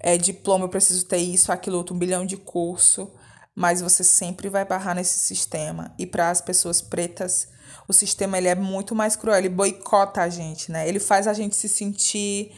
é, 0.00 0.16
diploma, 0.16 0.64
eu 0.64 0.68
preciso 0.68 1.04
ter 1.06 1.18
isso, 1.18 1.50
aquilo, 1.50 1.76
outro, 1.76 1.94
um 1.94 1.98
bilhão 1.98 2.24
de 2.24 2.36
curso, 2.36 3.10
mas 3.58 3.80
você 3.80 4.04
sempre 4.04 4.48
vai 4.48 4.64
barrar 4.64 4.94
nesse 4.94 5.18
sistema. 5.18 5.92
E 5.98 6.06
para 6.06 6.30
as 6.30 6.40
pessoas 6.40 6.80
pretas, 6.80 7.48
o 7.88 7.92
sistema 7.92 8.38
ele 8.38 8.46
é 8.46 8.54
muito 8.54 8.94
mais 8.94 9.16
cruel, 9.16 9.36
ele 9.36 9.48
boicota 9.48 10.22
a 10.22 10.28
gente, 10.28 10.70
né? 10.70 10.88
Ele 10.88 11.00
faz 11.00 11.26
a 11.26 11.32
gente 11.32 11.56
se 11.56 11.68
sentir 11.68 12.52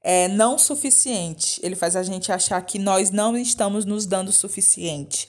é, 0.00 0.28
não 0.28 0.56
suficiente, 0.56 1.58
ele 1.60 1.74
faz 1.74 1.96
a 1.96 2.04
gente 2.04 2.30
achar 2.30 2.62
que 2.62 2.78
nós 2.78 3.10
não 3.10 3.36
estamos 3.36 3.84
nos 3.84 4.06
dando 4.06 4.28
o 4.28 4.32
suficiente. 4.32 5.28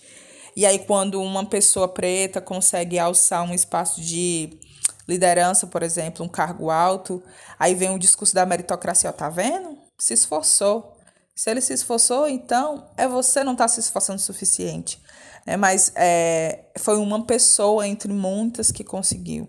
E 0.56 0.64
aí, 0.64 0.78
quando 0.78 1.20
uma 1.20 1.44
pessoa 1.44 1.88
preta 1.88 2.40
consegue 2.40 3.00
alçar 3.00 3.42
um 3.42 3.54
espaço 3.54 4.02
de 4.02 4.60
liderança, 5.08 5.66
por 5.66 5.82
exemplo, 5.82 6.24
um 6.24 6.30
cargo 6.30 6.70
alto, 6.70 7.24
aí 7.58 7.74
vem 7.74 7.90
o 7.90 7.98
discurso 7.98 8.36
da 8.36 8.46
meritocracia, 8.46 9.10
ó, 9.10 9.14
tá 9.14 9.28
vendo? 9.28 9.76
Se 9.98 10.14
esforçou. 10.14 10.96
Se 11.34 11.50
ele 11.50 11.62
se 11.62 11.74
esforçou, 11.74 12.30
então 12.30 12.88
é 12.96 13.08
você 13.08 13.44
não 13.44 13.54
está 13.54 13.68
se 13.68 13.80
esforçando 13.80 14.20
o 14.20 14.24
suficiente 14.24 15.04
né? 15.46 15.56
mas 15.56 15.92
é, 15.96 16.66
foi 16.78 16.98
uma 16.98 17.26
pessoa 17.26 17.88
entre 17.88 18.12
muitas 18.12 18.72
que 18.72 18.84
conseguiu. 18.84 19.48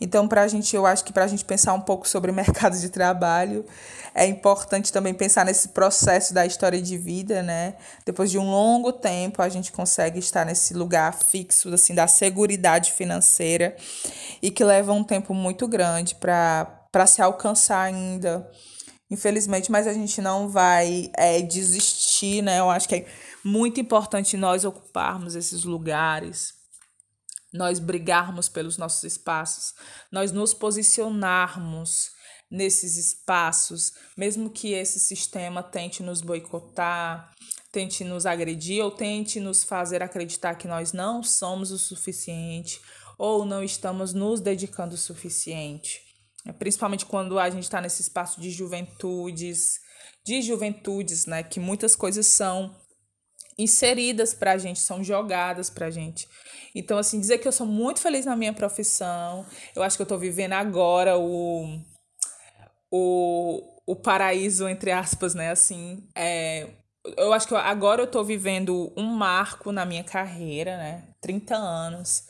Então, 0.00 0.28
para 0.28 0.42
a 0.42 0.48
gente, 0.48 0.74
eu 0.74 0.84
acho 0.84 1.04
que 1.04 1.12
para 1.12 1.24
a 1.24 1.26
gente 1.26 1.44
pensar 1.44 1.72
um 1.72 1.80
pouco 1.80 2.08
sobre 2.08 2.30
mercado 2.32 2.78
de 2.78 2.88
trabalho, 2.88 3.64
é 4.14 4.26
importante 4.26 4.92
também 4.92 5.12
pensar 5.12 5.44
nesse 5.44 5.68
processo 5.68 6.32
da 6.32 6.46
história 6.46 6.80
de 6.80 6.96
vida, 6.96 7.42
né? 7.42 7.74
Depois 8.04 8.30
de 8.30 8.38
um 8.38 8.50
longo 8.50 8.92
tempo, 8.92 9.42
a 9.42 9.48
gente 9.48 9.72
consegue 9.72 10.18
estar 10.18 10.44
nesse 10.46 10.72
lugar 10.72 11.14
fixo, 11.14 11.72
assim, 11.72 11.94
da 11.94 12.06
segurança 12.06 12.46
financeira 12.94 13.76
e 14.40 14.50
que 14.50 14.64
leva 14.64 14.92
um 14.92 15.04
tempo 15.04 15.34
muito 15.34 15.68
grande 15.68 16.14
para 16.14 17.06
se 17.06 17.20
alcançar 17.20 17.82
ainda, 17.82 18.48
infelizmente, 19.10 19.70
mas 19.70 19.86
a 19.86 19.92
gente 19.92 20.20
não 20.22 20.48
vai 20.48 21.10
é, 21.14 21.42
desistir, 21.42 22.42
né? 22.42 22.60
Eu 22.60 22.70
acho 22.70 22.88
que 22.88 22.94
é 22.94 23.06
muito 23.46 23.80
importante 23.80 24.36
nós 24.36 24.64
ocuparmos 24.64 25.34
esses 25.34 25.64
lugares 25.64 26.56
nós 27.52 27.78
brigarmos 27.78 28.48
pelos 28.48 28.76
nossos 28.76 29.02
espaços, 29.04 29.74
nós 30.12 30.30
nos 30.32 30.52
posicionarmos 30.54 32.10
nesses 32.50 32.96
espaços, 32.96 33.92
mesmo 34.16 34.50
que 34.50 34.72
esse 34.72 35.00
sistema 35.00 35.62
tente 35.62 36.02
nos 36.02 36.20
boicotar, 36.20 37.32
tente 37.72 38.04
nos 38.04 38.24
agredir 38.24 38.84
ou 38.84 38.90
tente 38.90 39.40
nos 39.40 39.64
fazer 39.64 40.02
acreditar 40.02 40.54
que 40.54 40.68
nós 40.68 40.92
não 40.92 41.22
somos 41.22 41.70
o 41.70 41.78
suficiente 41.78 42.80
ou 43.18 43.44
não 43.44 43.62
estamos 43.62 44.12
nos 44.12 44.40
dedicando 44.40 44.94
o 44.94 44.98
suficiente. 44.98 46.00
É, 46.46 46.52
principalmente 46.52 47.04
quando 47.04 47.38
a 47.38 47.50
gente 47.50 47.64
está 47.64 47.80
nesse 47.80 48.02
espaço 48.02 48.40
de 48.40 48.50
juventudes, 48.50 49.80
de 50.24 50.40
juventudes, 50.42 51.26
né, 51.26 51.42
que 51.42 51.58
muitas 51.58 51.96
coisas 51.96 52.26
são 52.26 52.74
inseridas 53.58 54.34
para 54.34 54.52
a 54.52 54.58
gente, 54.58 54.80
são 54.80 55.02
jogadas 55.02 55.70
para 55.70 55.86
a 55.86 55.90
gente. 55.90 56.28
Então, 56.74 56.98
assim, 56.98 57.18
dizer 57.18 57.38
que 57.38 57.48
eu 57.48 57.52
sou 57.52 57.66
muito 57.66 58.00
feliz 58.00 58.26
na 58.26 58.36
minha 58.36 58.52
profissão, 58.52 59.46
eu 59.74 59.82
acho 59.82 59.96
que 59.96 60.02
eu 60.02 60.04
estou 60.04 60.18
vivendo 60.18 60.52
agora 60.52 61.18
o, 61.18 61.80
o, 62.90 63.62
o 63.86 63.96
paraíso, 63.96 64.68
entre 64.68 64.92
aspas, 64.92 65.34
né? 65.34 65.50
Assim, 65.50 66.06
é, 66.14 66.68
eu 67.16 67.32
acho 67.32 67.48
que 67.48 67.54
agora 67.54 68.02
eu 68.02 68.06
estou 68.06 68.24
vivendo 68.24 68.92
um 68.96 69.06
marco 69.06 69.72
na 69.72 69.86
minha 69.86 70.04
carreira, 70.04 70.76
né? 70.76 71.04
30 71.20 71.56
anos 71.56 72.24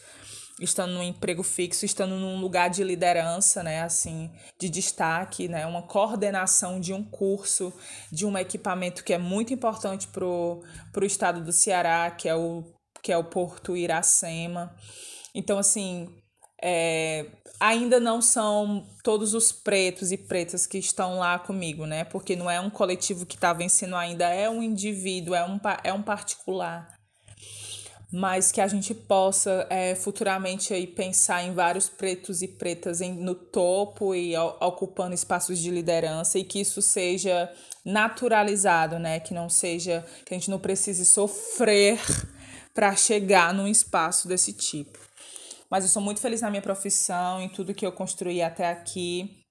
estando 0.60 0.94
num 0.94 1.02
emprego 1.02 1.42
fixo, 1.42 1.84
estando 1.84 2.16
num 2.16 2.40
lugar 2.40 2.70
de 2.70 2.82
liderança, 2.82 3.62
né, 3.62 3.82
assim, 3.82 4.30
de 4.58 4.70
destaque, 4.70 5.48
né, 5.48 5.66
uma 5.66 5.82
coordenação 5.82 6.80
de 6.80 6.94
um 6.94 7.04
curso, 7.04 7.72
de 8.10 8.24
um 8.24 8.36
equipamento 8.38 9.04
que 9.04 9.12
é 9.12 9.18
muito 9.18 9.52
importante 9.52 10.08
para 10.08 10.24
o 10.24 10.62
estado 11.02 11.42
do 11.42 11.52
Ceará, 11.52 12.10
que 12.10 12.28
é 12.28 12.34
o, 12.34 12.64
que 13.02 13.12
é 13.12 13.18
o 13.18 13.24
Porto 13.24 13.76
Iracema. 13.76 14.74
Então, 15.34 15.58
assim, 15.58 16.08
é, 16.62 17.26
ainda 17.60 18.00
não 18.00 18.22
são 18.22 18.86
todos 19.04 19.34
os 19.34 19.52
pretos 19.52 20.10
e 20.10 20.16
pretas 20.16 20.66
que 20.66 20.78
estão 20.78 21.18
lá 21.18 21.38
comigo, 21.38 21.84
né, 21.84 22.04
porque 22.04 22.34
não 22.34 22.50
é 22.50 22.58
um 22.58 22.70
coletivo 22.70 23.26
que 23.26 23.34
está 23.34 23.52
vencendo 23.52 23.94
ainda, 23.94 24.26
é 24.30 24.48
um 24.48 24.62
indivíduo, 24.62 25.34
é 25.34 25.44
um, 25.44 25.60
é 25.84 25.92
um 25.92 26.02
particular 26.02 26.95
mas 28.12 28.52
que 28.52 28.60
a 28.60 28.68
gente 28.68 28.94
possa 28.94 29.66
é, 29.68 29.94
futuramente 29.94 30.72
aí 30.72 30.86
pensar 30.86 31.42
em 31.42 31.52
vários 31.52 31.88
pretos 31.88 32.40
e 32.40 32.48
pretas 32.48 33.00
em, 33.00 33.12
no 33.12 33.34
topo 33.34 34.14
e 34.14 34.36
ocupando 34.36 35.14
espaços 35.14 35.58
de 35.58 35.70
liderança 35.70 36.38
e 36.38 36.44
que 36.44 36.60
isso 36.60 36.80
seja 36.80 37.52
naturalizado, 37.84 38.98
né? 38.98 39.18
Que 39.20 39.34
não 39.34 39.48
seja 39.48 40.04
que 40.24 40.32
a 40.32 40.36
gente 40.36 40.50
não 40.50 40.58
precise 40.58 41.04
sofrer 41.04 42.00
para 42.74 42.94
chegar 42.94 43.52
num 43.52 43.66
espaço 43.66 44.28
desse 44.28 44.52
tipo. 44.52 44.98
Mas 45.68 45.84
eu 45.84 45.90
sou 45.90 46.02
muito 46.02 46.20
feliz 46.20 46.42
na 46.42 46.50
minha 46.50 46.62
profissão, 46.62 47.40
em 47.40 47.48
tudo 47.48 47.74
que 47.74 47.84
eu 47.84 47.90
construí 47.90 48.40
até 48.40 48.70
aqui 48.70 49.45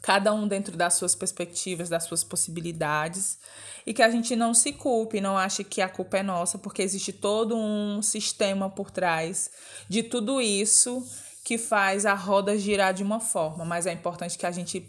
cada 0.00 0.32
um 0.32 0.48
dentro 0.48 0.76
das 0.76 0.94
suas 0.94 1.14
perspectivas, 1.14 1.88
das 1.88 2.04
suas 2.04 2.24
possibilidades, 2.24 3.38
e 3.86 3.92
que 3.92 4.02
a 4.02 4.10
gente 4.10 4.34
não 4.36 4.54
se 4.54 4.72
culpe, 4.72 5.20
não 5.20 5.36
ache 5.36 5.64
que 5.64 5.80
a 5.80 5.88
culpa 5.88 6.18
é 6.18 6.22
nossa, 6.22 6.58
porque 6.58 6.82
existe 6.82 7.12
todo 7.12 7.56
um 7.56 8.02
sistema 8.02 8.70
por 8.70 8.90
trás 8.90 9.50
de 9.88 10.02
tudo 10.02 10.40
isso 10.40 11.06
que 11.44 11.58
faz 11.58 12.06
a 12.06 12.14
roda 12.14 12.56
girar 12.56 12.94
de 12.94 13.02
uma 13.02 13.20
forma, 13.20 13.64
mas 13.64 13.86
é 13.86 13.92
importante 13.92 14.38
que 14.38 14.46
a 14.46 14.52
gente 14.52 14.86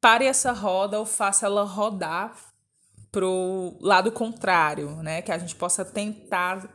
pare 0.00 0.26
essa 0.26 0.52
roda 0.52 0.98
ou 0.98 1.06
faça 1.06 1.46
ela 1.46 1.64
rodar 1.64 2.36
pro 3.10 3.76
lado 3.80 4.10
contrário, 4.10 4.96
né? 4.96 5.22
Que 5.22 5.30
a 5.30 5.38
gente 5.38 5.54
possa 5.54 5.84
tentar 5.84 6.68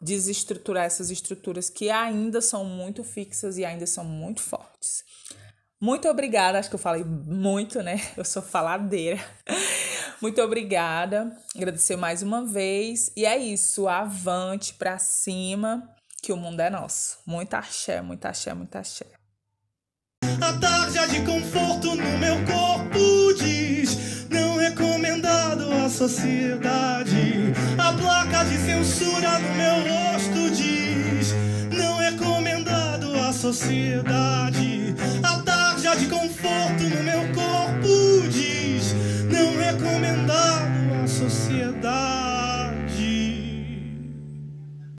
desestruturar 0.00 0.84
essas 0.84 1.10
estruturas 1.10 1.68
que 1.68 1.90
ainda 1.90 2.40
são 2.40 2.64
muito 2.64 3.04
fixas 3.04 3.58
e 3.58 3.64
ainda 3.64 3.86
são 3.86 4.04
muito 4.04 4.40
fortes. 4.40 5.04
Muito 5.82 6.08
obrigada, 6.08 6.60
acho 6.60 6.68
que 6.68 6.76
eu 6.76 6.78
falei 6.78 7.02
muito, 7.02 7.82
né? 7.82 8.00
Eu 8.16 8.24
sou 8.24 8.40
faladeira. 8.40 9.18
Muito 10.22 10.40
obrigada. 10.40 11.36
Agradecer 11.56 11.96
mais 11.96 12.22
uma 12.22 12.46
vez. 12.46 13.10
E 13.16 13.26
é 13.26 13.36
isso, 13.36 13.88
avante 13.88 14.74
para 14.74 14.96
cima, 14.98 15.82
que 16.22 16.32
o 16.32 16.36
mundo 16.36 16.60
é 16.60 16.70
nosso. 16.70 17.18
Muito 17.26 17.54
axé, 17.54 18.00
muito 18.00 18.24
axé, 18.24 18.54
muito 18.54 18.76
axé. 18.76 19.06
A 20.40 20.52
tarja 20.52 21.08
de 21.08 21.20
conforto 21.22 21.96
no 21.96 22.18
meu 22.18 22.36
corpo 22.44 23.34
diz: 23.34 24.28
não 24.28 24.58
recomendado 24.58 25.72
à 25.84 25.90
sociedade. 25.90 27.52
A 27.76 27.92
placa 27.92 28.44
de 28.44 28.56
censura 28.58 29.36
no 29.40 29.54
meu 29.56 29.92
rosto 29.92 30.50
diz: 30.54 31.32
não 31.76 31.96
recomendado 31.96 33.18
à 33.18 33.32
sociedade. 33.32 34.81
De 36.02 36.08
conforto 36.08 36.82
no 36.82 37.00
meu 37.04 37.20
corpo 37.32 38.28
diz: 38.28 38.92
não 39.30 39.56
recomendado 39.56 41.04
à 41.04 41.06
sociedade. 41.06 42.21